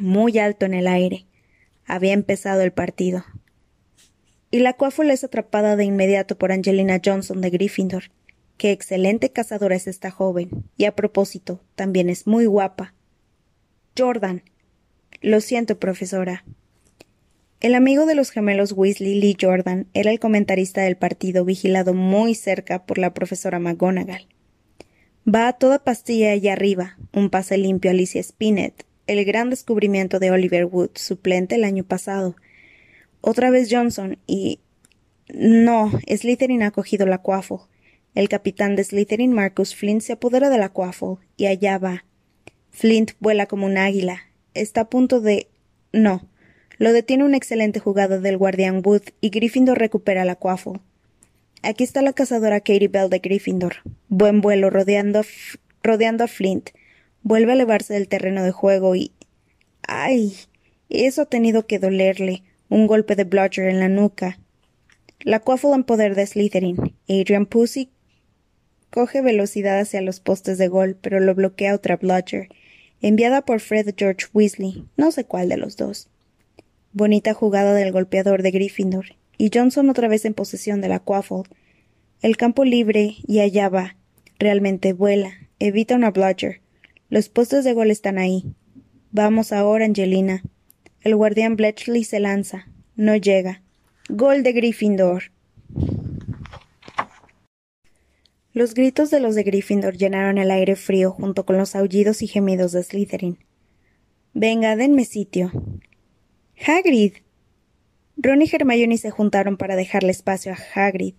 muy 0.00 0.38
alto 0.38 0.64
en 0.64 0.72
el 0.72 0.86
aire. 0.86 1.26
Había 1.84 2.14
empezado 2.14 2.62
el 2.62 2.72
partido. 2.72 3.26
Y 4.50 4.60
la 4.60 4.72
cuáfula 4.72 5.12
es 5.12 5.24
atrapada 5.24 5.76
de 5.76 5.84
inmediato 5.84 6.38
por 6.38 6.52
Angelina 6.52 7.02
Johnson 7.04 7.42
de 7.42 7.50
Gryffindor. 7.50 8.04
Qué 8.58 8.72
excelente 8.72 9.30
cazadora 9.30 9.76
es 9.76 9.86
esta 9.86 10.10
joven. 10.10 10.64
Y 10.76 10.84
a 10.84 10.96
propósito, 10.96 11.60
también 11.76 12.10
es 12.10 12.26
muy 12.26 12.44
guapa. 12.46 12.92
Jordan. 13.96 14.42
Lo 15.22 15.40
siento, 15.40 15.78
profesora. 15.78 16.44
El 17.60 17.74
amigo 17.74 18.04
de 18.04 18.16
los 18.16 18.30
gemelos 18.30 18.72
Weasley, 18.72 19.20
Lee 19.20 19.36
Jordan, 19.40 19.86
era 19.94 20.10
el 20.10 20.18
comentarista 20.18 20.82
del 20.82 20.96
partido, 20.96 21.44
vigilado 21.44 21.94
muy 21.94 22.34
cerca 22.34 22.84
por 22.84 22.98
la 22.98 23.14
profesora 23.14 23.60
McGonagall. 23.60 24.26
Va 25.26 25.46
a 25.46 25.52
toda 25.52 25.82
pastilla 25.84 26.32
allá 26.32 26.52
arriba, 26.52 26.98
un 27.12 27.30
pase 27.30 27.58
limpio 27.58 27.90
Alicia 27.92 28.22
Spinett, 28.22 28.84
el 29.06 29.24
gran 29.24 29.50
descubrimiento 29.50 30.18
de 30.18 30.30
Oliver 30.32 30.64
Wood, 30.64 30.90
suplente 30.94 31.54
el 31.54 31.64
año 31.64 31.84
pasado. 31.84 32.34
Otra 33.20 33.50
vez 33.50 33.68
Johnson 33.70 34.18
y. 34.26 34.60
No, 35.32 35.92
Slytherin 36.08 36.62
ha 36.62 36.70
cogido 36.70 37.06
la 37.06 37.18
Quaffle. 37.18 37.58
El 38.18 38.28
capitán 38.28 38.74
de 38.74 38.82
Slytherin, 38.82 39.32
Marcus 39.32 39.76
Flint, 39.76 40.02
se 40.02 40.14
apodera 40.14 40.50
de 40.50 40.58
la 40.58 40.70
Quaffle, 40.70 41.18
y 41.36 41.46
allá 41.46 41.78
va. 41.78 42.04
Flint 42.72 43.12
vuela 43.20 43.46
como 43.46 43.64
un 43.64 43.78
águila. 43.78 44.22
Está 44.54 44.80
a 44.80 44.88
punto 44.90 45.20
de. 45.20 45.46
No. 45.92 46.28
Lo 46.78 46.92
detiene 46.92 47.22
una 47.22 47.36
excelente 47.36 47.78
jugada 47.78 48.18
del 48.18 48.36
guardián 48.36 48.82
Wood 48.84 49.02
y 49.20 49.30
Gryffindor 49.30 49.78
recupera 49.78 50.24
la 50.24 50.34
Quaffle. 50.34 50.80
Aquí 51.62 51.84
está 51.84 52.02
la 52.02 52.12
cazadora 52.12 52.58
Katie 52.58 52.88
Bell 52.88 53.08
de 53.08 53.20
Gryffindor. 53.20 53.76
Buen 54.08 54.40
vuelo 54.40 54.68
rodeando 54.68 55.20
a, 55.20 55.24
rodeando 55.84 56.24
a 56.24 56.26
Flint. 56.26 56.70
Vuelve 57.22 57.52
a 57.52 57.54
elevarse 57.54 57.94
del 57.94 58.08
terreno 58.08 58.42
de 58.42 58.50
juego 58.50 58.96
y. 58.96 59.12
¡Ay! 59.82 60.34
Eso 60.88 61.22
ha 61.22 61.26
tenido 61.26 61.68
que 61.68 61.78
dolerle. 61.78 62.42
Un 62.68 62.88
golpe 62.88 63.14
de 63.14 63.22
Bludger 63.22 63.68
en 63.68 63.78
la 63.78 63.88
nuca. 63.88 64.40
La 65.20 65.38
Quaffle 65.38 65.74
en 65.74 65.84
poder 65.84 66.16
de 66.16 66.26
Slytherin. 66.26 66.96
Adrian 67.08 67.46
Pussy 67.46 67.92
coge 68.90 69.22
velocidad 69.22 69.78
hacia 69.78 70.00
los 70.00 70.20
postes 70.20 70.58
de 70.58 70.68
gol, 70.68 70.96
pero 71.00 71.20
lo 71.20 71.34
bloquea 71.34 71.74
otra 71.74 71.96
Bludger, 71.96 72.48
enviada 73.00 73.42
por 73.42 73.60
Fred 73.60 73.94
George 73.96 74.26
Weasley, 74.32 74.86
no 74.96 75.12
sé 75.12 75.24
cuál 75.24 75.48
de 75.48 75.56
los 75.56 75.76
dos. 75.76 76.08
Bonita 76.92 77.34
jugada 77.34 77.74
del 77.74 77.92
golpeador 77.92 78.42
de 78.42 78.50
Gryffindor, 78.50 79.16
y 79.36 79.50
Johnson 79.52 79.88
otra 79.90 80.08
vez 80.08 80.24
en 80.24 80.34
posesión 80.34 80.80
de 80.80 80.88
la 80.88 80.98
Quaffle. 80.98 81.44
El 82.22 82.36
campo 82.36 82.64
libre, 82.64 83.16
y 83.26 83.40
allá 83.40 83.68
va. 83.68 83.96
Realmente 84.38 84.92
vuela, 84.92 85.32
evita 85.58 85.94
una 85.94 86.10
Bludger. 86.10 86.60
Los 87.08 87.28
postes 87.28 87.64
de 87.64 87.72
gol 87.72 87.90
están 87.90 88.18
ahí. 88.18 88.44
Vamos 89.12 89.52
ahora, 89.52 89.84
Angelina. 89.84 90.42
El 91.02 91.16
guardián 91.16 91.56
Bletchley 91.56 92.04
se 92.04 92.20
lanza. 92.20 92.68
No 92.96 93.16
llega. 93.16 93.62
Gol 94.08 94.42
de 94.42 94.52
Gryffindor. 94.52 95.30
Los 98.54 98.74
gritos 98.74 99.10
de 99.10 99.20
los 99.20 99.34
de 99.34 99.42
Gryffindor 99.42 99.96
llenaron 99.96 100.38
el 100.38 100.50
aire 100.50 100.74
frío 100.74 101.12
junto 101.12 101.44
con 101.44 101.58
los 101.58 101.76
aullidos 101.76 102.22
y 102.22 102.26
gemidos 102.26 102.72
de 102.72 102.82
Slytherin. 102.82 103.38
Venga, 104.32 104.74
denme 104.74 105.04
sitio. 105.04 105.52
Hagrid. 106.66 107.14
Ron 108.16 108.42
y 108.42 108.48
Hermione 108.50 108.96
se 108.96 109.10
juntaron 109.10 109.56
para 109.56 109.76
dejarle 109.76 110.10
espacio 110.10 110.52
a 110.52 110.58
Hagrid. 110.74 111.14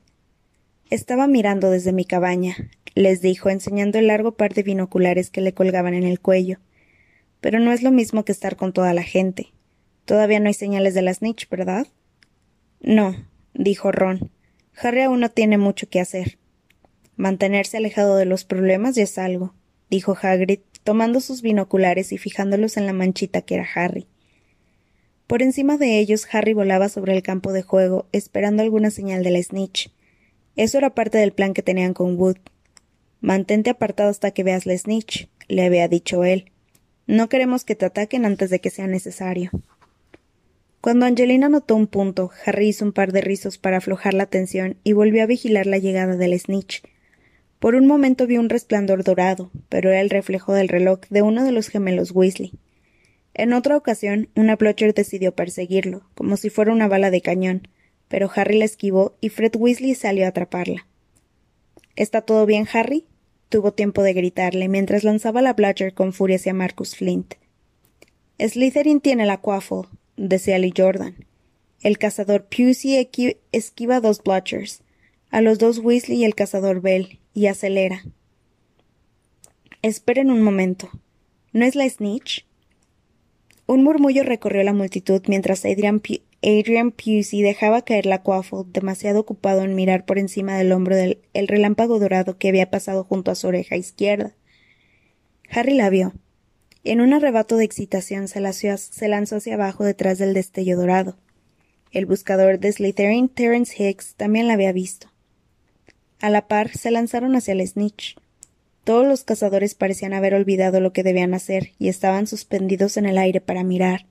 Estaba 0.89 1.27
mirando 1.27 1.69
desde 1.69 1.93
mi 1.93 2.03
cabaña, 2.03 2.55
les 2.95 3.21
dijo, 3.21 3.50
enseñando 3.50 4.00
el 4.00 4.07
largo 4.07 4.33
par 4.33 4.55
de 4.55 4.63
binoculares 4.63 5.29
que 5.29 5.41
le 5.41 5.53
colgaban 5.53 5.93
en 5.93 6.03
el 6.03 6.19
cuello. 6.19 6.57
Pero 7.41 7.59
no 7.59 7.71
es 7.71 7.83
lo 7.83 7.91
mismo 7.91 8.25
que 8.25 8.31
estar 8.31 8.55
con 8.55 8.74
toda 8.74 8.93
la 8.93 9.03
gente. 9.03 9.53
Todavía 10.05 10.39
no 10.39 10.48
hay 10.48 10.55
señales 10.55 10.95
de 10.95 11.03
la 11.03 11.13
snitch, 11.13 11.48
¿verdad? 11.48 11.88
No, 12.81 13.15
dijo 13.53 13.91
Ron. 13.91 14.31
Harry 14.75 15.01
aún 15.01 15.19
no 15.19 15.29
tiene 15.29 15.59
mucho 15.59 15.88
que 15.89 16.00
hacer. 16.00 16.39
Mantenerse 17.19 17.75
alejado 17.75 18.15
de 18.15 18.23
los 18.23 18.45
problemas 18.45 18.95
ya 18.95 19.03
es 19.03 19.17
algo, 19.17 19.53
dijo 19.89 20.17
Hagrid, 20.21 20.59
tomando 20.85 21.19
sus 21.19 21.41
binoculares 21.41 22.13
y 22.13 22.17
fijándolos 22.17 22.77
en 22.77 22.85
la 22.85 22.93
manchita 22.93 23.41
que 23.41 23.55
era 23.55 23.67
Harry. 23.75 24.07
Por 25.27 25.41
encima 25.41 25.75
de 25.75 25.99
ellos, 25.99 26.25
Harry 26.31 26.53
volaba 26.53 26.88
sobre 26.88 27.13
el 27.13 27.21
campo 27.21 27.51
de 27.51 27.61
juego, 27.61 28.07
esperando 28.13 28.63
alguna 28.63 28.89
señal 28.89 29.21
de 29.21 29.31
la 29.31 29.43
snitch. 29.43 29.91
Eso 30.55 30.77
era 30.77 30.95
parte 30.95 31.17
del 31.17 31.33
plan 31.33 31.53
que 31.53 31.61
tenían 31.61 31.93
con 31.93 32.17
Wood. 32.17 32.38
Mantente 33.19 33.69
apartado 33.69 34.09
hasta 34.09 34.31
que 34.31 34.43
veas 34.43 34.65
la 34.65 34.77
snitch, 34.77 35.27
le 35.49 35.65
había 35.65 35.89
dicho 35.89 36.23
él. 36.23 36.53
No 37.05 37.27
queremos 37.27 37.65
que 37.65 37.75
te 37.75 37.85
ataquen 37.85 38.23
antes 38.23 38.49
de 38.49 38.61
que 38.61 38.69
sea 38.69 38.88
necesario. 38.88 39.51
Cuando 40.79 41.05
Angelina 41.05 41.49
notó 41.49 41.75
un 41.75 41.88
punto, 41.88 42.31
Harry 42.45 42.69
hizo 42.69 42.85
un 42.85 42.93
par 42.93 43.11
de 43.11 43.19
rizos 43.19 43.57
para 43.57 43.75
aflojar 43.75 44.13
la 44.13 44.27
tensión 44.27 44.77
y 44.85 44.93
volvió 44.93 45.21
a 45.21 45.25
vigilar 45.25 45.65
la 45.65 45.79
llegada 45.79 46.15
del 46.15 46.39
snitch. 46.39 46.81
Por 47.59 47.75
un 47.75 47.87
momento 47.87 48.25
vio 48.25 48.39
un 48.39 48.49
resplandor 48.49 49.03
dorado, 49.03 49.51
pero 49.67 49.89
era 49.89 50.01
el 50.01 50.09
reflejo 50.09 50.53
del 50.53 50.69
reloj 50.69 51.01
de 51.09 51.21
uno 51.21 51.43
de 51.43 51.51
los 51.51 51.67
gemelos 51.67 52.11
Weasley. 52.11 52.53
En 53.33 53.53
otra 53.53 53.77
ocasión, 53.77 54.29
una 54.35 54.55
Blotcher 54.55 54.93
decidió 54.93 55.35
perseguirlo, 55.35 56.03
como 56.15 56.37
si 56.37 56.49
fuera 56.49 56.71
una 56.71 56.87
bala 56.87 57.11
de 57.11 57.21
cañón, 57.21 57.67
pero 58.07 58.29
Harry 58.33 58.57
la 58.57 58.65
esquivó 58.65 59.17
y 59.21 59.29
Fred 59.29 59.55
Weasley 59.57 59.93
salió 59.95 60.25
a 60.25 60.29
atraparla. 60.29 60.87
¿Está 61.95 62.21
todo 62.21 62.45
bien, 62.45 62.67
Harry? 62.71 63.05
tuvo 63.49 63.73
tiempo 63.73 64.03
de 64.03 64.13
gritarle 64.13 64.69
mientras 64.69 65.03
lanzaba 65.03 65.41
la 65.41 65.53
Blotcher 65.53 65.93
con 65.93 66.13
furia 66.13 66.37
hacia 66.37 66.53
Marcus 66.53 66.95
Flint. 66.95 67.33
Slytherin 68.39 69.01
tiene 69.01 69.25
la 69.25 69.41
Quaffle, 69.41 69.89
decía 70.15 70.59
Lee 70.59 70.73
Jordan. 70.75 71.25
El 71.81 71.97
cazador 71.97 72.45
Pusey 72.45 73.09
esquiva 73.51 73.99
dos 73.99 74.23
Blotchers, 74.23 74.81
a 75.29 75.41
los 75.41 75.59
dos 75.59 75.79
Weasley 75.79 76.19
y 76.19 76.25
el 76.25 76.35
cazador 76.35 76.81
Bell, 76.81 77.19
y 77.39 77.48
acelera. 77.48 78.03
Esperen 79.81 80.29
un 80.29 80.41
momento. 80.41 80.89
¿No 81.53 81.63
es 81.63 81.74
la 81.75 81.89
snitch? 81.89 82.46
Un 83.65 83.81
murmullo 83.81 84.24
recorrió 84.24 84.62
la 84.63 84.74
multitud 84.74 85.22
mientras 85.27 85.63
Adrian, 85.63 86.01
Pusey 86.91 87.41
dejaba 87.41 87.86
caer 87.86 88.05
la 88.05 88.24
quaffle, 88.24 88.65
demasiado 88.67 89.22
ocupado 89.22 89.63
en 89.63 89.74
mirar 89.74 90.05
por 90.05 90.19
encima 90.19 90.58
del 90.58 90.74
hombro 90.74 90.98
del 90.98 91.19
el 91.34 91.48
relámpago 91.48 91.98
dorado 91.98 92.38
que 92.38 92.50
había 92.50 92.69
pasado 92.69 93.05
junto 93.05 93.31
a 93.31 93.36
su 93.36 93.48
oreja 93.48 93.77
izquierda. 93.77 94.36
Harry 95.50 95.75
la 95.75 95.89
vio. 95.89 96.12
En 96.84 97.00
un 97.00 97.13
arrebato 97.13 97.55
de 97.55 97.63
excitación 97.63 98.27
se, 98.27 98.77
se 98.77 99.08
lanzó 99.08 99.38
hacia 99.38 99.53
abajo 99.53 99.86
detrás 99.86 100.17
del 100.17 100.34
destello 100.34 100.75
dorado. 100.75 101.17
El 101.91 102.05
buscador 102.05 102.60
de 102.60 102.74
Slytherin, 102.74 103.29
Terence 103.29 103.81
Hicks, 103.81 104.15
también 104.15 104.48
la 104.48 104.55
había 104.55 104.74
visto. 104.74 105.10
A 106.21 106.29
la 106.29 106.47
par 106.47 106.75
se 106.75 106.91
lanzaron 106.91 107.35
hacia 107.35 107.53
el 107.53 107.65
snitch. 107.65 108.17
Todos 108.83 109.07
los 109.07 109.23
cazadores 109.23 109.75
parecían 109.75 110.13
haber 110.13 110.33
olvidado 110.33 110.81
lo 110.81 110.91
que 110.91 111.03
debían 111.03 111.33
hacer 111.33 111.71
y 111.79 111.88
estaban 111.88 112.27
suspendidos 112.27 112.97
en 112.97 113.05
el 113.05 113.17
aire 113.17 113.39
para 113.39 113.63
mirar. 113.63 114.05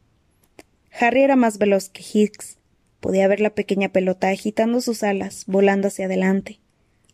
Harry 0.98 1.22
era 1.22 1.36
más 1.36 1.58
veloz 1.58 1.90
que 1.90 2.02
Hicks. 2.02 2.56
Podía 3.00 3.28
ver 3.28 3.40
la 3.40 3.50
pequeña 3.50 3.90
pelota 3.90 4.30
agitando 4.30 4.80
sus 4.80 5.02
alas, 5.02 5.44
volando 5.46 5.88
hacia 5.88 6.06
adelante. 6.06 6.60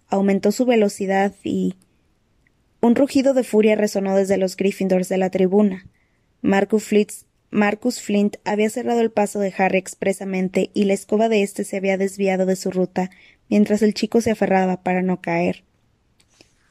Aumentó 0.08 0.52
su 0.52 0.64
velocidad 0.64 1.34
y. 1.42 1.74
Un 2.80 2.94
rugido 2.94 3.34
de 3.34 3.44
furia 3.44 3.76
resonó 3.76 4.14
desde 4.14 4.36
los 4.36 4.56
Gryffindors 4.56 5.08
de 5.08 5.18
la 5.18 5.30
tribuna. 5.30 5.86
Marcus 6.42 6.84
Flint, 6.84 7.12
Marcus 7.50 8.00
Flint 8.00 8.36
había 8.44 8.68
cerrado 8.68 9.00
el 9.00 9.10
paso 9.10 9.40
de 9.40 9.54
Harry 9.56 9.78
expresamente 9.78 10.70
y 10.74 10.84
la 10.84 10.92
escoba 10.92 11.28
de 11.28 11.42
éste 11.42 11.64
se 11.64 11.78
había 11.78 11.96
desviado 11.96 12.46
de 12.46 12.56
su 12.56 12.70
ruta 12.70 13.10
mientras 13.48 13.82
el 13.82 13.94
chico 13.94 14.20
se 14.20 14.30
aferraba 14.30 14.82
para 14.82 15.02
no 15.02 15.20
caer. 15.20 15.64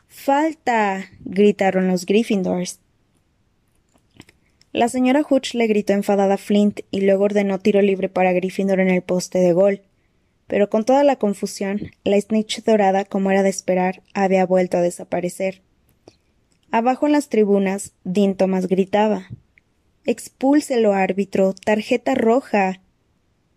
¡Falta! 0.07 1.05
gritaron 1.25 1.87
los 1.87 2.05
Gryffindors. 2.05 2.79
La 4.71 4.87
señora 4.87 5.25
Hutch 5.27 5.53
le 5.53 5.67
gritó 5.67 5.93
enfadada 5.93 6.35
a 6.35 6.37
Flint 6.37 6.81
y 6.91 7.01
luego 7.01 7.25
ordenó 7.25 7.59
tiro 7.59 7.81
libre 7.81 8.09
para 8.09 8.33
Gryffindor 8.33 8.79
en 8.79 8.89
el 8.89 9.01
poste 9.01 9.39
de 9.39 9.53
gol. 9.53 9.81
Pero 10.47 10.69
con 10.69 10.83
toda 10.83 11.03
la 11.03 11.15
confusión, 11.15 11.91
la 12.03 12.19
snitch 12.19 12.63
dorada, 12.63 13.05
como 13.05 13.31
era 13.31 13.43
de 13.43 13.49
esperar, 13.49 14.01
había 14.13 14.45
vuelto 14.45 14.77
a 14.77 14.81
desaparecer. 14.81 15.61
Abajo 16.71 17.05
en 17.05 17.11
las 17.11 17.29
tribunas, 17.29 17.93
Dean 18.03 18.35
Thomas 18.35 18.67
gritaba 18.67 19.29
Expúlselo, 20.05 20.93
árbitro. 20.93 21.53
Tarjeta 21.53 22.13
roja. 22.15 22.81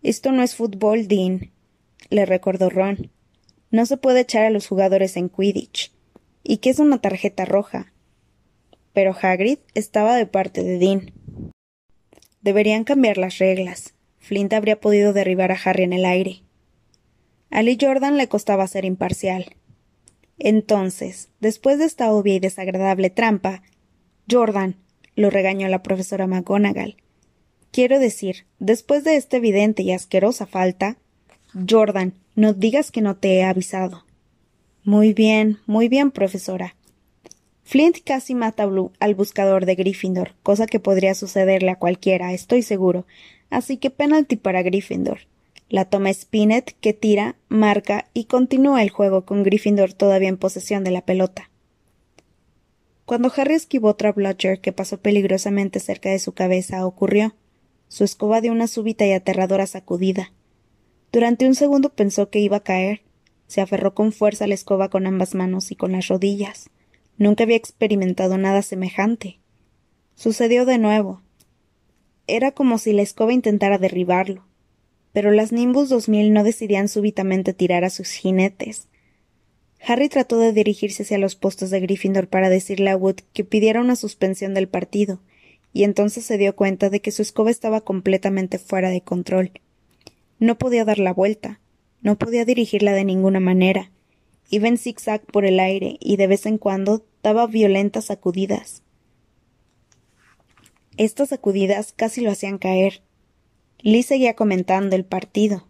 Esto 0.03 0.31
no 0.31 0.43
es 0.43 0.55
fútbol, 0.55 1.07
Dean 1.07 1.51
le 2.09 2.25
recordó 2.25 2.69
Ron. 2.69 3.11
No 3.71 3.85
se 3.85 3.97
puede 3.97 4.21
echar 4.21 4.43
a 4.43 4.49
los 4.49 4.67
jugadores 4.67 5.17
en 5.17 5.29
Quidditch. 5.29 5.91
¿Y 6.43 6.57
qué 6.57 6.69
es 6.69 6.79
una 6.79 7.01
tarjeta 7.01 7.45
roja? 7.45 7.93
Pero 8.93 9.15
Hagrid 9.21 9.59
estaba 9.73 10.15
de 10.15 10.25
parte 10.25 10.63
de 10.63 10.77
Dean. 10.77 11.13
Deberían 12.41 12.83
cambiar 12.83 13.17
las 13.17 13.37
reglas. 13.37 13.93
Flint 14.17 14.53
habría 14.53 14.79
podido 14.79 15.13
derribar 15.13 15.51
a 15.51 15.59
Harry 15.63 15.83
en 15.83 15.93
el 15.93 16.05
aire. 16.05 16.43
A 17.49 17.61
Lee 17.61 17.77
Jordan 17.79 18.17
le 18.17 18.27
costaba 18.27 18.67
ser 18.67 18.85
imparcial. 18.85 19.55
Entonces, 20.39 21.29
después 21.39 21.79
de 21.79 21.85
esta 21.85 22.11
obvia 22.11 22.35
y 22.35 22.39
desagradable 22.39 23.09
trampa, 23.09 23.63
Jordan, 24.29 24.77
lo 25.15 25.29
regañó 25.29 25.67
la 25.67 25.81
profesora 25.83 26.27
McGonagall, 26.27 26.97
Quiero 27.71 27.99
decir, 27.99 28.47
después 28.59 29.03
de 29.03 29.17
esta 29.17 29.37
evidente 29.37 29.83
y 29.83 29.91
asquerosa 29.91 30.45
falta. 30.45 30.97
Jordan, 31.67 32.13
no 32.35 32.53
digas 32.53 32.91
que 32.91 33.01
no 33.01 33.15
te 33.15 33.35
he 33.35 33.43
avisado. 33.43 34.03
Muy 34.83 35.13
bien, 35.13 35.59
muy 35.65 35.89
bien, 35.89 36.11
profesora. 36.11 36.75
Flint 37.63 37.97
casi 38.05 38.35
mata 38.35 38.69
al 38.99 39.15
buscador 39.15 39.65
de 39.65 39.75
Gryffindor, 39.75 40.35
cosa 40.43 40.67
que 40.67 40.79
podría 40.79 41.13
sucederle 41.13 41.71
a 41.71 41.75
cualquiera, 41.75 42.31
estoy 42.31 42.61
seguro. 42.61 43.05
Así 43.49 43.77
que 43.77 43.89
penalti 43.89 44.35
para 44.37 44.61
Gryffindor. 44.61 45.19
La 45.69 45.83
toma 45.83 46.13
Spinett, 46.13 46.75
que 46.79 46.93
tira, 46.93 47.35
marca 47.49 48.07
y 48.13 48.25
continúa 48.25 48.83
el 48.83 48.89
juego 48.89 49.25
con 49.25 49.43
Gryffindor 49.43 49.91
todavía 49.91 50.29
en 50.29 50.37
posesión 50.37 50.85
de 50.85 50.91
la 50.91 51.01
pelota. 51.01 51.49
Cuando 53.05 53.31
Harry 53.35 53.55
esquivó 53.55 53.89
otra 53.89 54.13
Bludger 54.13 54.61
que 54.61 54.71
pasó 54.71 54.99
peligrosamente 55.01 55.79
cerca 55.79 56.09
de 56.09 56.19
su 56.19 56.33
cabeza, 56.33 56.85
ocurrió. 56.85 57.35
Su 57.89 58.03
escoba 58.03 58.41
dio 58.41 58.51
una 58.51 58.67
súbita 58.67 59.05
y 59.05 59.11
aterradora 59.11 59.67
sacudida. 59.67 60.31
Durante 61.11 61.47
un 61.47 61.55
segundo 61.55 61.89
pensó 61.89 62.29
que 62.29 62.39
iba 62.39 62.57
a 62.57 62.63
caer. 62.63 63.01
Se 63.47 63.61
aferró 63.61 63.93
con 63.93 64.11
fuerza 64.11 64.45
a 64.45 64.47
la 64.47 64.53
escoba 64.53 64.89
con 64.89 65.07
ambas 65.07 65.35
manos 65.35 65.71
y 65.71 65.75
con 65.75 65.91
las 65.93 66.07
rodillas. 66.07 66.69
Nunca 67.17 67.43
había 67.43 67.55
experimentado 67.55 68.37
nada 68.37 68.61
semejante. 68.61 69.39
Sucedió 70.15 70.65
de 70.65 70.77
nuevo. 70.77 71.21
Era 72.27 72.51
como 72.51 72.77
si 72.77 72.93
la 72.93 73.01
escoba 73.01 73.33
intentara 73.33 73.77
derribarlo 73.77 74.47
pero 75.17 75.31
las 75.31 75.51
Nimbus 75.51 75.89
2000 75.89 76.31
no 76.31 76.43
decidían 76.43 76.87
súbitamente 76.87 77.51
tirar 77.51 77.83
a 77.83 77.89
sus 77.89 78.11
jinetes. 78.11 78.87
Harry 79.83 80.09
trató 80.09 80.37
de 80.37 80.53
dirigirse 80.53 81.01
hacia 81.01 81.17
los 81.17 81.35
postos 81.35 81.71
de 81.71 81.79
Gryffindor 81.79 82.27
para 82.27 82.49
decirle 82.49 82.91
a 82.91 82.97
Wood 82.97 83.21
que 83.33 83.43
pidiera 83.43 83.81
una 83.81 83.95
suspensión 83.95 84.53
del 84.53 84.67
partido, 84.67 85.19
y 85.73 85.85
entonces 85.85 86.23
se 86.23 86.37
dio 86.37 86.55
cuenta 86.55 86.91
de 86.91 86.99
que 86.99 87.09
su 87.09 87.23
escoba 87.23 87.49
estaba 87.49 87.81
completamente 87.81 88.59
fuera 88.59 88.91
de 88.91 89.01
control. 89.01 89.53
No 90.39 90.57
podía 90.57 90.85
dar 90.85 90.99
la 90.99 91.13
vuelta, 91.13 91.59
no 92.01 92.17
podía 92.17 92.45
dirigirla 92.45 92.93
de 92.93 93.05
ninguna 93.05 93.39
manera. 93.39 93.91
Iba 94.49 94.67
en 94.67 94.77
zigzag 94.77 95.25
por 95.25 95.45
el 95.45 95.59
aire 95.59 95.97
y 95.99 96.17
de 96.17 96.27
vez 96.27 96.45
en 96.45 96.57
cuando 96.57 97.05
daba 97.23 97.47
violentas 97.47 98.05
sacudidas. 98.05 98.83
Estas 100.95 101.29
sacudidas 101.29 101.93
casi 101.93 102.21
lo 102.21 102.31
hacían 102.31 102.57
caer, 102.57 103.01
Lee 103.79 104.01
seguía 104.01 104.35
comentando 104.35 104.95
el 104.95 105.05
partido. 105.05 105.67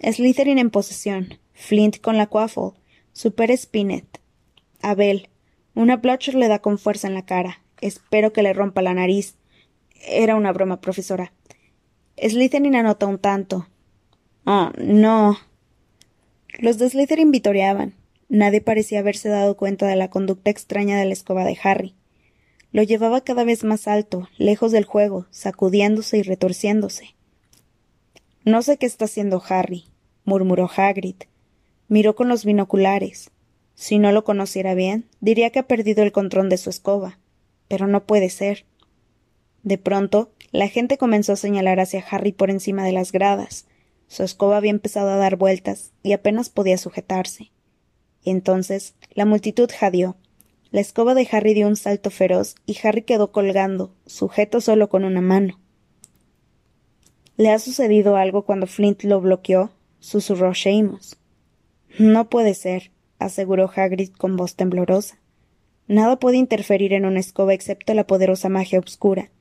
Slytherin 0.00 0.58
en 0.58 0.70
posesión, 0.70 1.38
Flint 1.52 2.00
con 2.00 2.16
la 2.16 2.26
Quaffle, 2.26 2.72
Super 3.12 3.56
Spinett. 3.56 4.20
Abel. 4.80 5.28
Una 5.74 5.98
Blotcher 5.98 6.34
le 6.34 6.48
da 6.48 6.60
con 6.60 6.78
fuerza 6.78 7.06
en 7.06 7.14
la 7.14 7.26
cara. 7.26 7.62
Espero 7.80 8.32
que 8.32 8.42
le 8.42 8.54
rompa 8.54 8.80
la 8.80 8.94
nariz. 8.94 9.36
Era 10.06 10.34
una 10.34 10.52
broma, 10.52 10.80
profesora. 10.80 11.32
Slytherin 12.16 12.76
anota 12.76 13.06
un 13.06 13.18
tanto. 13.18 13.66
Oh, 14.44 14.70
no. 14.78 15.36
Los 16.58 16.78
de 16.78 16.88
Slytherin 16.88 17.30
vitoreaban. 17.30 17.94
Nadie 18.28 18.60
parecía 18.60 19.00
haberse 19.00 19.28
dado 19.28 19.56
cuenta 19.56 19.86
de 19.86 19.96
la 19.96 20.10
conducta 20.10 20.50
extraña 20.50 20.98
de 20.98 21.04
la 21.04 21.12
escoba 21.12 21.44
de 21.44 21.58
Harry. 21.62 21.94
Lo 22.72 22.82
llevaba 22.82 23.20
cada 23.20 23.44
vez 23.44 23.62
más 23.64 23.86
alto, 23.86 24.28
lejos 24.36 24.72
del 24.72 24.84
juego, 24.84 25.26
sacudiéndose 25.30 26.18
y 26.18 26.22
retorciéndose. 26.22 27.14
No 28.44 28.62
sé 28.62 28.76
qué 28.76 28.86
está 28.86 29.04
haciendo 29.04 29.42
Harry, 29.48 29.84
murmuró 30.24 30.68
Hagrid. 30.74 31.16
Miró 31.88 32.16
con 32.16 32.28
los 32.28 32.44
binoculares. 32.44 33.30
Si 33.74 33.98
no 33.98 34.12
lo 34.12 34.24
conociera 34.24 34.74
bien, 34.74 35.06
diría 35.20 35.50
que 35.50 35.60
ha 35.60 35.66
perdido 35.66 36.02
el 36.02 36.12
control 36.12 36.48
de 36.48 36.58
su 36.58 36.70
escoba. 36.70 37.18
Pero 37.68 37.86
no 37.86 38.04
puede 38.04 38.30
ser. 38.30 38.64
De 39.62 39.78
pronto, 39.78 40.32
la 40.54 40.68
gente 40.68 40.98
comenzó 40.98 41.32
a 41.32 41.36
señalar 41.36 41.80
hacia 41.80 42.04
Harry 42.08 42.30
por 42.30 42.48
encima 42.48 42.84
de 42.84 42.92
las 42.92 43.10
gradas. 43.10 43.66
Su 44.06 44.22
escoba 44.22 44.56
había 44.56 44.70
empezado 44.70 45.10
a 45.10 45.16
dar 45.16 45.34
vueltas 45.34 45.90
y 46.04 46.12
apenas 46.12 46.48
podía 46.48 46.78
sujetarse. 46.78 47.50
Entonces 48.24 48.94
la 49.14 49.24
multitud 49.24 49.68
jadeó, 49.76 50.16
la 50.70 50.80
escoba 50.80 51.14
de 51.14 51.26
Harry 51.32 51.54
dio 51.54 51.66
un 51.66 51.74
salto 51.74 52.08
feroz 52.10 52.54
y 52.66 52.78
Harry 52.84 53.02
quedó 53.02 53.32
colgando, 53.32 53.96
sujeto 54.06 54.60
solo 54.60 54.88
con 54.88 55.02
una 55.02 55.20
mano. 55.20 55.58
¿Le 57.36 57.50
ha 57.50 57.58
sucedido 57.58 58.14
algo 58.16 58.44
cuando 58.44 58.68
Flint 58.68 59.02
lo 59.02 59.20
bloqueó? 59.20 59.72
susurró 59.98 60.54
Seamus. 60.54 61.16
No 61.98 62.30
puede 62.30 62.54
ser, 62.54 62.92
aseguró 63.18 63.68
Hagrid 63.74 64.10
con 64.10 64.36
voz 64.36 64.54
temblorosa. 64.54 65.18
Nada 65.88 66.20
puede 66.20 66.36
interferir 66.36 66.92
en 66.92 67.06
una 67.06 67.18
escoba 67.18 67.54
excepto 67.54 67.92
la 67.92 68.06
poderosa 68.06 68.48
magia 68.48 68.78
oscura. 68.78 69.32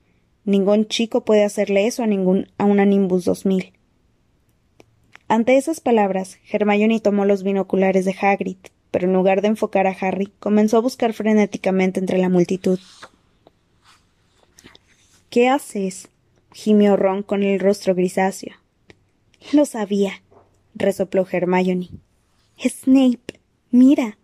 Ningún 0.45 0.87
chico 0.87 1.23
puede 1.23 1.43
hacerle 1.43 1.87
eso 1.87 2.03
a 2.03 2.07
ningún 2.07 2.49
a 2.57 2.65
una 2.65 2.85
Nimbus 2.85 3.25
2000. 3.25 3.73
Ante 5.27 5.57
esas 5.57 5.79
palabras, 5.79 6.37
Hermione 6.51 6.99
tomó 6.99 7.25
los 7.25 7.43
binoculares 7.43 8.05
de 8.05 8.15
Hagrid, 8.19 8.57
pero 8.91 9.07
en 9.07 9.13
lugar 9.13 9.41
de 9.41 9.47
enfocar 9.47 9.87
a 9.87 9.97
Harry, 9.99 10.31
comenzó 10.39 10.77
a 10.77 10.81
buscar 10.81 11.13
frenéticamente 11.13 11.99
entre 11.99 12.19
la 12.19 12.29
multitud. 12.29 12.79
¿Qué 15.31 15.47
haces? 15.47 16.09
gimió 16.51 16.95
Ron 16.95 17.23
con 17.23 17.41
el 17.41 17.59
rostro 17.59 17.95
grisáceo. 17.95 18.53
Lo 19.51 19.65
sabía, 19.65 20.21
resopló 20.75 21.25
Hermione. 21.31 21.89
Snape, 22.59 23.39
mira. 23.71 24.19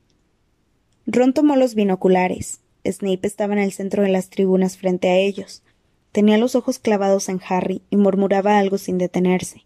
Ron 1.07 1.33
tomó 1.33 1.55
los 1.55 1.73
binoculares. 1.73 2.59
Snape 2.85 3.25
estaba 3.25 3.53
en 3.53 3.59
el 3.59 3.71
centro 3.71 4.03
de 4.03 4.09
las 4.09 4.29
tribunas 4.29 4.77
frente 4.77 5.09
a 5.09 5.17
ellos. 5.17 5.63
Tenía 6.11 6.37
los 6.37 6.55
ojos 6.55 6.79
clavados 6.79 7.29
en 7.29 7.39
Harry 7.47 7.83
y 7.89 7.97
murmuraba 7.97 8.57
algo 8.57 8.77
sin 8.77 8.97
detenerse. 8.97 9.65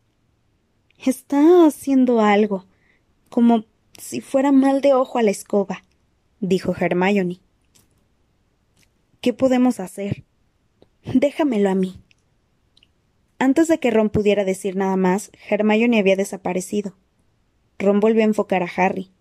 Está 0.98 1.66
haciendo 1.66 2.22
algo, 2.22 2.66
como 3.30 3.66
si 3.98 4.22
fuera 4.22 4.52
mal 4.52 4.82
de 4.82 4.94
ojo 4.94 5.20
a 5.20 5.24
la 5.24 5.32
escoba, 5.32 5.84
dijo 6.40 6.76
Hermione. 6.78 7.40
¿Qué 9.22 9.34
podemos 9.34 9.80
hacer? 9.80 10.24
Déjamelo 11.14 11.70
a 11.70 11.76
mí. 11.76 12.02
Antes 13.40 13.68
de 13.68 13.80
que 13.80 13.92
Ron 13.92 14.10
pudiera 14.10 14.46
decir 14.46 14.76
nada 14.76 14.96
más, 14.96 15.32
Hermione 15.50 16.00
había 16.00 16.16
desaparecido. 16.16 16.96
Ron 17.78 18.00
volvió 18.00 18.22
a 18.22 18.26
enfocar 18.26 18.64
a 18.64 18.72
Harry. 18.78 19.12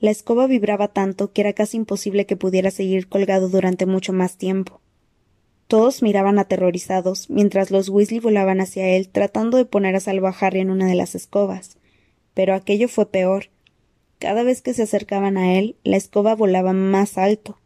La 0.00 0.10
escoba 0.10 0.48
vibraba 0.48 0.88
tanto 0.88 1.32
que 1.32 1.42
era 1.42 1.52
casi 1.52 1.76
imposible 1.76 2.26
que 2.26 2.36
pudiera 2.36 2.72
seguir 2.72 3.08
colgado 3.08 3.48
durante 3.48 3.86
mucho 3.86 4.12
más 4.12 4.36
tiempo. 4.36 4.81
Todos 5.72 6.02
miraban 6.02 6.38
aterrorizados, 6.38 7.30
mientras 7.30 7.70
los 7.70 7.88
Weasley 7.88 8.20
volaban 8.20 8.60
hacia 8.60 8.90
él 8.90 9.08
tratando 9.08 9.56
de 9.56 9.64
poner 9.64 9.96
a 9.96 10.00
salvo 10.00 10.26
a 10.26 10.36
Harry 10.38 10.60
en 10.60 10.68
una 10.68 10.86
de 10.86 10.94
las 10.94 11.14
escobas. 11.14 11.78
Pero 12.34 12.52
aquello 12.52 12.88
fue 12.88 13.10
peor, 13.10 13.46
cada 14.18 14.42
vez 14.42 14.60
que 14.60 14.74
se 14.74 14.82
acercaban 14.82 15.38
a 15.38 15.54
él, 15.54 15.76
la 15.82 15.96
escoba 15.96 16.34
volaba 16.34 16.74
más 16.74 17.16
alto. 17.16 17.58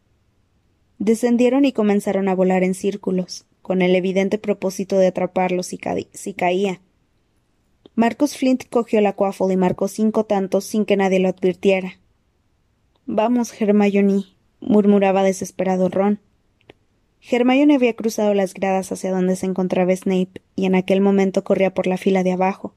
Descendieron 1.00 1.64
y 1.64 1.72
comenzaron 1.72 2.28
a 2.28 2.36
volar 2.36 2.62
en 2.62 2.74
círculos, 2.74 3.44
con 3.60 3.82
el 3.82 3.96
evidente 3.96 4.38
propósito 4.38 4.96
de 4.98 5.08
atraparlo 5.08 5.64
si, 5.64 5.76
caía. 5.76 6.80
Marcus 7.96 8.36
Flint 8.36 8.68
cogió 8.70 9.00
la 9.00 9.14
quaffle 9.14 9.54
y 9.54 9.56
marcó 9.56 9.88
cinco 9.88 10.26
tantos 10.26 10.64
sin 10.64 10.84
que 10.84 10.96
nadie 10.96 11.18
lo 11.18 11.28
advirtiera. 11.28 11.98
Vamos, 13.04 13.60
Hermione, 13.60 14.26
murmuraba 14.60 15.24
desesperado 15.24 15.88
Ron. 15.88 16.20
Hermione 17.28 17.74
había 17.74 17.96
cruzado 17.96 18.34
las 18.34 18.54
gradas 18.54 18.92
hacia 18.92 19.10
donde 19.10 19.36
se 19.36 19.46
encontraba 19.46 19.94
Snape, 19.94 20.42
y 20.54 20.66
en 20.66 20.74
aquel 20.74 21.00
momento 21.00 21.42
corría 21.42 21.74
por 21.74 21.86
la 21.86 21.96
fila 21.96 22.22
de 22.22 22.32
abajo, 22.32 22.74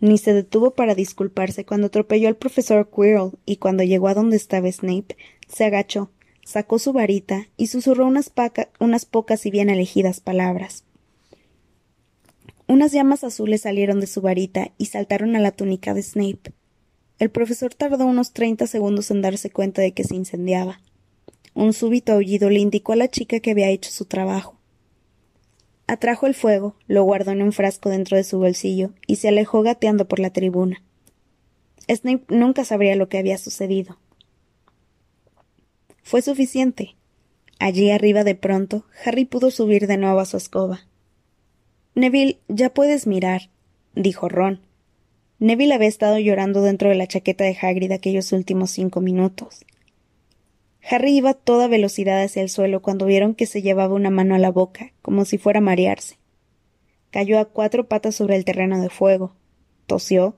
ni 0.00 0.18
se 0.18 0.32
detuvo 0.32 0.72
para 0.72 0.94
disculparse 0.94 1.64
cuando 1.64 1.88
atropelló 1.88 2.28
al 2.28 2.36
profesor 2.36 2.90
Quirrell 2.90 3.32
y 3.46 3.56
cuando 3.56 3.82
llegó 3.82 4.08
a 4.08 4.14
donde 4.14 4.36
estaba 4.36 4.70
Snape, 4.70 5.16
se 5.48 5.64
agachó, 5.64 6.10
sacó 6.44 6.78
su 6.78 6.92
varita 6.92 7.48
y 7.56 7.66
susurró 7.66 8.06
unas, 8.06 8.32
unas 8.80 9.04
pocas 9.04 9.44
y 9.46 9.50
bien 9.50 9.70
elegidas 9.70 10.20
palabras. 10.20 10.84
Unas 12.66 12.92
llamas 12.92 13.24
azules 13.24 13.62
salieron 13.62 14.00
de 14.00 14.06
su 14.06 14.22
varita 14.22 14.72
y 14.78 14.86
saltaron 14.86 15.36
a 15.36 15.40
la 15.40 15.52
túnica 15.52 15.92
de 15.92 16.02
Snape. 16.02 16.52
El 17.18 17.30
profesor 17.30 17.74
tardó 17.74 18.06
unos 18.06 18.32
treinta 18.32 18.66
segundos 18.66 19.10
en 19.10 19.20
darse 19.20 19.50
cuenta 19.50 19.82
de 19.82 19.92
que 19.92 20.04
se 20.04 20.16
incendiaba. 20.16 20.80
Un 21.54 21.72
súbito 21.72 22.12
aullido 22.12 22.50
le 22.50 22.58
indicó 22.58 22.92
a 22.92 22.96
la 22.96 23.08
chica 23.08 23.40
que 23.40 23.52
había 23.52 23.70
hecho 23.70 23.90
su 23.90 24.04
trabajo. 24.04 24.58
Atrajo 25.86 26.26
el 26.26 26.34
fuego, 26.34 26.76
lo 26.86 27.04
guardó 27.04 27.30
en 27.30 27.42
un 27.42 27.52
frasco 27.52 27.90
dentro 27.90 28.16
de 28.16 28.24
su 28.24 28.38
bolsillo 28.38 28.92
y 29.06 29.16
se 29.16 29.28
alejó 29.28 29.62
gateando 29.62 30.08
por 30.08 30.18
la 30.18 30.30
tribuna. 30.30 30.82
Snape 31.88 32.24
nunca 32.28 32.64
sabría 32.64 32.96
lo 32.96 33.08
que 33.08 33.18
había 33.18 33.38
sucedido. 33.38 33.98
Fue 36.02 36.22
suficiente. 36.22 36.96
Allí 37.58 37.90
arriba 37.90 38.24
de 38.24 38.34
pronto, 38.34 38.84
Harry 39.04 39.24
pudo 39.24 39.50
subir 39.50 39.86
de 39.86 39.96
nuevo 39.96 40.20
a 40.20 40.26
su 40.26 40.36
escoba. 40.36 40.86
Neville, 41.94 42.40
ya 42.48 42.74
puedes 42.74 43.06
mirar, 43.06 43.50
dijo 43.94 44.28
Ron. 44.28 44.60
Neville 45.38 45.74
había 45.74 45.88
estado 45.88 46.18
llorando 46.18 46.62
dentro 46.62 46.88
de 46.88 46.94
la 46.96 47.06
chaqueta 47.06 47.44
de 47.44 47.56
Hagrid 47.60 47.92
aquellos 47.92 48.32
últimos 48.32 48.70
cinco 48.70 49.00
minutos. 49.00 49.64
Harry 50.88 51.16
iba 51.16 51.30
a 51.30 51.34
toda 51.34 51.66
velocidad 51.66 52.22
hacia 52.22 52.42
el 52.42 52.50
suelo 52.50 52.82
cuando 52.82 53.06
vieron 53.06 53.34
que 53.34 53.46
se 53.46 53.62
llevaba 53.62 53.94
una 53.94 54.10
mano 54.10 54.34
a 54.34 54.38
la 54.38 54.50
boca, 54.50 54.92
como 55.00 55.24
si 55.24 55.38
fuera 55.38 55.58
a 55.58 55.62
marearse. 55.62 56.18
cayó 57.14 57.38
a 57.38 57.44
cuatro 57.44 57.86
patas 57.86 58.16
sobre 58.16 58.34
el 58.34 58.44
terreno 58.44 58.80
de 58.80 58.90
fuego, 58.90 59.36
tosió, 59.86 60.34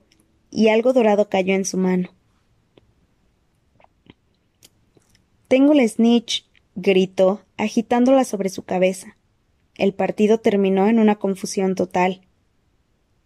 y 0.51 0.69
algo 0.69 0.93
dorado 0.93 1.27
cayó 1.27 1.55
en 1.55 1.65
su 1.65 1.75
mano. 1.75 2.09
Tengo 5.47 5.73
la 5.73 5.87
snitch, 5.87 6.45
gritó, 6.75 7.41
agitándola 7.57 8.25
sobre 8.25 8.49
su 8.49 8.61
cabeza. 8.61 9.17
El 9.75 9.95
partido 9.95 10.37
terminó 10.37 10.87
en 10.87 10.99
una 10.99 11.15
confusión 11.15 11.73
total. 11.73 12.21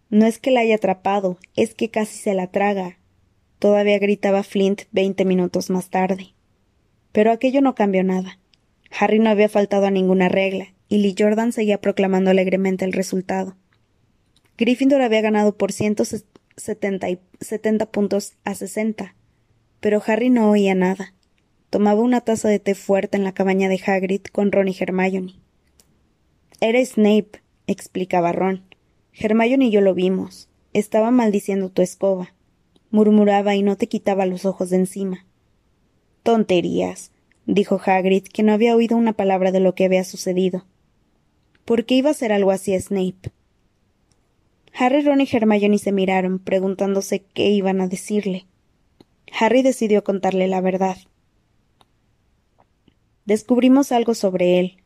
No 0.08 0.24
es 0.24 0.38
que 0.38 0.50
la 0.50 0.60
haya 0.60 0.76
atrapado, 0.76 1.38
es 1.54 1.74
que 1.74 1.90
casi 1.90 2.16
se 2.18 2.32
la 2.32 2.46
traga. 2.46 2.96
Todavía 3.58 3.98
gritaba 3.98 4.44
Flint 4.44 4.84
veinte 4.92 5.26
minutos 5.26 5.68
más 5.68 5.90
tarde. 5.90 6.32
Pero 7.12 7.30
aquello 7.30 7.60
no 7.60 7.74
cambió 7.74 8.02
nada. 8.02 8.38
Harry 8.98 9.18
no 9.18 9.30
había 9.30 9.48
faltado 9.48 9.86
a 9.86 9.90
ninguna 9.90 10.28
regla, 10.28 10.74
y 10.88 10.98
Lee 10.98 11.14
Jordan 11.18 11.52
seguía 11.52 11.80
proclamando 11.80 12.30
alegremente 12.30 12.84
el 12.84 12.92
resultado. 12.92 13.56
Gryffindor 14.58 15.00
había 15.00 15.22
ganado 15.22 15.56
por 15.56 15.72
ciento 15.72 16.04
setenta 16.56 17.86
puntos 17.90 18.34
a 18.44 18.54
sesenta, 18.54 19.14
pero 19.80 20.02
Harry 20.06 20.30
no 20.30 20.50
oía 20.50 20.74
nada. 20.74 21.14
Tomaba 21.70 22.02
una 22.02 22.20
taza 22.20 22.48
de 22.48 22.58
té 22.58 22.74
fuerte 22.74 23.16
en 23.16 23.24
la 23.24 23.32
cabaña 23.32 23.70
de 23.70 23.80
Hagrid 23.84 24.22
con 24.30 24.52
Ron 24.52 24.68
y 24.68 24.76
Hermione. 24.78 25.34
Era 26.60 26.84
Snape, 26.84 27.42
explicaba 27.66 28.32
Ron. 28.32 28.62
Hermione 29.14 29.66
y 29.66 29.70
yo 29.70 29.80
lo 29.80 29.94
vimos. 29.94 30.50
Estaba 30.74 31.10
maldiciendo 31.10 31.70
tu 31.70 31.80
escoba. 31.82 32.34
Murmuraba 32.90 33.54
y 33.54 33.62
no 33.62 33.76
te 33.76 33.88
quitaba 33.88 34.26
los 34.26 34.44
ojos 34.44 34.68
de 34.68 34.76
encima. 34.76 35.24
Tonterías, 36.22 37.10
dijo 37.46 37.80
Hagrid, 37.84 38.24
que 38.24 38.42
no 38.42 38.52
había 38.52 38.76
oído 38.76 38.96
una 38.96 39.12
palabra 39.12 39.50
de 39.50 39.60
lo 39.60 39.74
que 39.74 39.84
había 39.84 40.04
sucedido. 40.04 40.64
¿Por 41.64 41.84
qué 41.84 41.96
iba 41.96 42.10
a 42.10 42.14
ser 42.14 42.32
algo 42.32 42.52
así 42.52 42.74
a 42.74 42.80
Snape? 42.80 43.32
Harry, 44.74 45.02
Ron 45.02 45.20
y 45.20 45.28
Hermione 45.30 45.78
se 45.78 45.92
miraron, 45.92 46.38
preguntándose 46.38 47.24
qué 47.34 47.50
iban 47.50 47.80
a 47.80 47.88
decirle. 47.88 48.46
Harry 49.38 49.62
decidió 49.62 50.04
contarle 50.04 50.46
la 50.46 50.60
verdad. 50.60 50.96
Descubrimos 53.24 53.92
algo 53.92 54.14
sobre 54.14 54.60
él, 54.60 54.76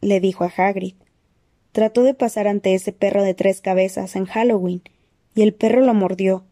le 0.00 0.20
dijo 0.20 0.44
a 0.44 0.52
Hagrid. 0.54 0.94
Trató 1.72 2.02
de 2.02 2.14
pasar 2.14 2.46
ante 2.46 2.74
ese 2.74 2.92
perro 2.92 3.22
de 3.22 3.34
tres 3.34 3.60
cabezas 3.60 4.16
en 4.16 4.26
Halloween, 4.26 4.82
y 5.34 5.42
el 5.42 5.54
perro 5.54 5.80
lo 5.80 5.94
mordió. 5.94 6.44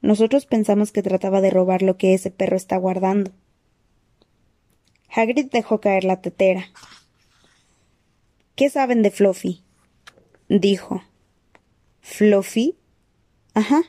Nosotros 0.00 0.46
pensamos 0.46 0.92
que 0.92 1.02
trataba 1.02 1.40
de 1.40 1.50
robar 1.50 1.82
lo 1.82 1.96
que 1.96 2.14
ese 2.14 2.30
perro 2.30 2.56
está 2.56 2.76
guardando. 2.76 3.32
Hagrid 5.10 5.50
dejó 5.50 5.80
caer 5.80 6.04
la 6.04 6.20
tetera. 6.20 6.66
¿Qué 8.54 8.70
saben 8.70 9.02
de 9.02 9.10
Fluffy? 9.10 9.62
dijo. 10.48 11.02
¿Fluffy? 12.00 12.76
Ajá, 13.54 13.82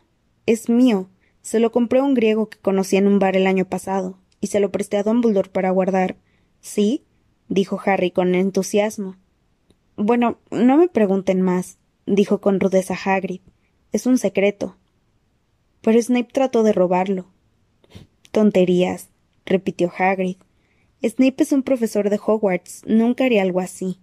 es 0.45 0.69
mío. 0.69 1.09
Se 1.41 1.59
lo 1.59 1.71
compré 1.71 1.99
a 1.99 2.03
un 2.03 2.13
griego 2.13 2.49
que 2.49 2.59
conocí 2.59 2.97
en 2.97 3.07
un 3.07 3.19
bar 3.19 3.35
el 3.35 3.47
año 3.47 3.65
pasado, 3.65 4.17
y 4.41 4.47
se 4.47 4.59
lo 4.59 4.71
presté 4.71 4.97
a 4.97 5.03
Dumbledore 5.03 5.49
para 5.49 5.71
guardar. 5.71 6.17
¿Sí? 6.61 7.03
dijo 7.47 7.79
Harry 7.85 8.11
con 8.11 8.35
entusiasmo. 8.35 9.15
Bueno, 9.95 10.37
no 10.51 10.77
me 10.77 10.87
pregunten 10.87 11.41
más, 11.41 11.77
dijo 12.05 12.39
con 12.39 12.59
rudeza 12.59 12.95
Hagrid. 13.03 13.41
Es 13.91 14.05
un 14.05 14.17
secreto. 14.17 14.77
Pero 15.81 16.01
Snape 16.01 16.29
trató 16.31 16.63
de 16.63 16.73
robarlo. 16.73 17.25
Tonterías, 18.31 19.09
repitió 19.45 19.91
Hagrid. 19.97 20.37
Snape 21.01 21.43
es 21.43 21.51
un 21.51 21.63
profesor 21.63 22.09
de 22.09 22.19
Hogwarts. 22.23 22.81
Nunca 22.85 23.25
haría 23.25 23.41
algo 23.41 23.61
así. 23.61 23.99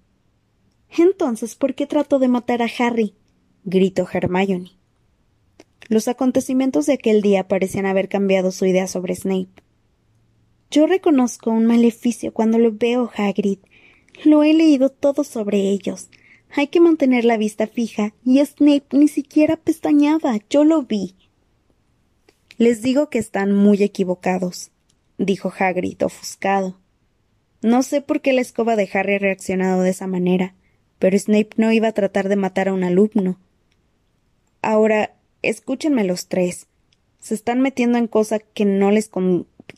Entonces, 0.97 1.55
¿por 1.55 1.75
qué 1.75 1.87
trató 1.87 2.19
de 2.19 2.29
matar 2.29 2.63
a 2.63 2.71
Harry? 2.79 3.15
gritó 3.65 4.09
Hermione. 4.11 4.73
Los 5.89 6.09
acontecimientos 6.09 6.87
de 6.87 6.95
aquel 6.95 7.23
día 7.23 7.47
parecían 7.47 7.87
haber 7.87 8.09
cambiado 8.09 8.51
su 8.51 8.67
idea 8.67 8.87
sobre 8.87 9.15
Snape. 9.15 9.63
Yo 10.71 10.87
reconozco 10.87 11.51
un 11.51 11.67
maleficio 11.67 12.33
cuando 12.33 12.59
lo 12.59 12.73
veo, 12.73 13.11
Hagrid. 13.15 13.59
Lo 14.25 14.43
he 14.43 14.53
leído 14.55 14.89
todo 14.89 15.23
sobre 15.23 15.71
ellos. 15.71 16.09
Hay 16.51 16.69
que 16.69 16.81
mantener 16.81 17.25
la 17.25 17.37
vista 17.37 17.67
fija, 17.67 18.15
y 18.25 18.45
Snape 18.45 18.87
ni 18.93 19.09
siquiera 19.09 19.57
pestañaba. 19.57 20.39
Yo 20.49 20.65
lo 20.65 20.83
vi. 20.83 21.15
Les 22.57 22.83
digo 22.83 23.11
que 23.11 23.19
están 23.19 23.55
muy 23.55 23.83
equivocados, 23.83 24.71
dijo 25.19 25.53
Hagrid 25.57 26.03
ofuscado. 26.05 26.79
No 27.63 27.83
sé 27.83 28.01
por 28.01 28.21
qué 28.21 28.33
la 28.33 28.41
escoba 28.41 28.77
de 28.77 28.89
Harry 28.93 29.15
ha 29.15 29.19
reaccionado 29.19 29.83
de 29.83 29.91
esa 29.91 30.07
manera 30.07 30.55
pero 30.99 31.19
Snape 31.19 31.51
no 31.57 31.73
iba 31.73 31.89
a 31.89 31.93
tratar 31.93 32.29
de 32.29 32.37
matar 32.37 32.69
a 32.69 32.73
un 32.73 32.85
alumno. 32.85 33.39
Ahora, 34.63 35.15
escúchenme 35.43 36.05
los 36.05 36.29
tres. 36.29 36.67
Se 37.21 37.35
están 37.35 37.61
metiendo 37.61 37.99
en 37.99 38.07
cosas 38.07 38.41
que 38.55 38.65
no 38.65 38.91
les 38.91 39.11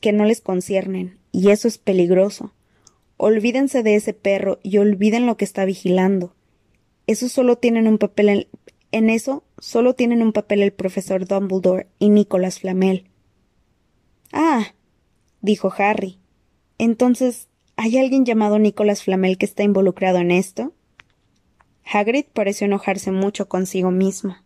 que 0.01 0.12
no 0.12 0.25
les 0.25 0.41
conciernen, 0.41 1.19
y 1.33 1.51
eso 1.51 1.67
es 1.67 1.79
peligroso. 1.79 2.53
Olvídense 3.17 3.83
de 3.83 3.95
ese 3.95 4.12
perro 4.12 4.61
y 4.62 4.79
olviden 4.79 5.27
lo 5.27 5.37
que 5.37 5.45
está 5.45 5.64
vigilando. 5.64 6.35
Eso 7.07 7.29
solo 7.29 7.57
tienen 7.57 7.88
un 7.88 7.99
papel 7.99 8.49
en, 8.93 9.11
eso 9.11 9.45
solo 9.59 9.95
tienen 9.95 10.23
un 10.23 10.33
papel 10.33 10.62
el 10.62 10.73
profesor 10.73 11.27
Dumbledore 11.27 11.88
y 11.99 12.11
Nicholas 12.11 12.61
Flamel. 12.61 13.09
Ah, 14.33 14.75
dijo 15.41 15.73
Harry. 15.79 16.19
Entonces, 16.77 17.49
¿hay 17.79 17.97
alguien 17.97 18.27
llamado 18.27 18.59
Nicholas 18.59 19.05
Flamel 19.05 19.38
que 19.38 19.47
está 19.47 19.62
involucrado 19.62 20.19
en 20.19 20.33
esto? 20.33 20.73
Hagrid 21.91 22.27
pareció 22.35 22.67
enojarse 22.67 23.12
mucho 23.12 23.49
consigo 23.49 23.93
mismo. 23.93 24.37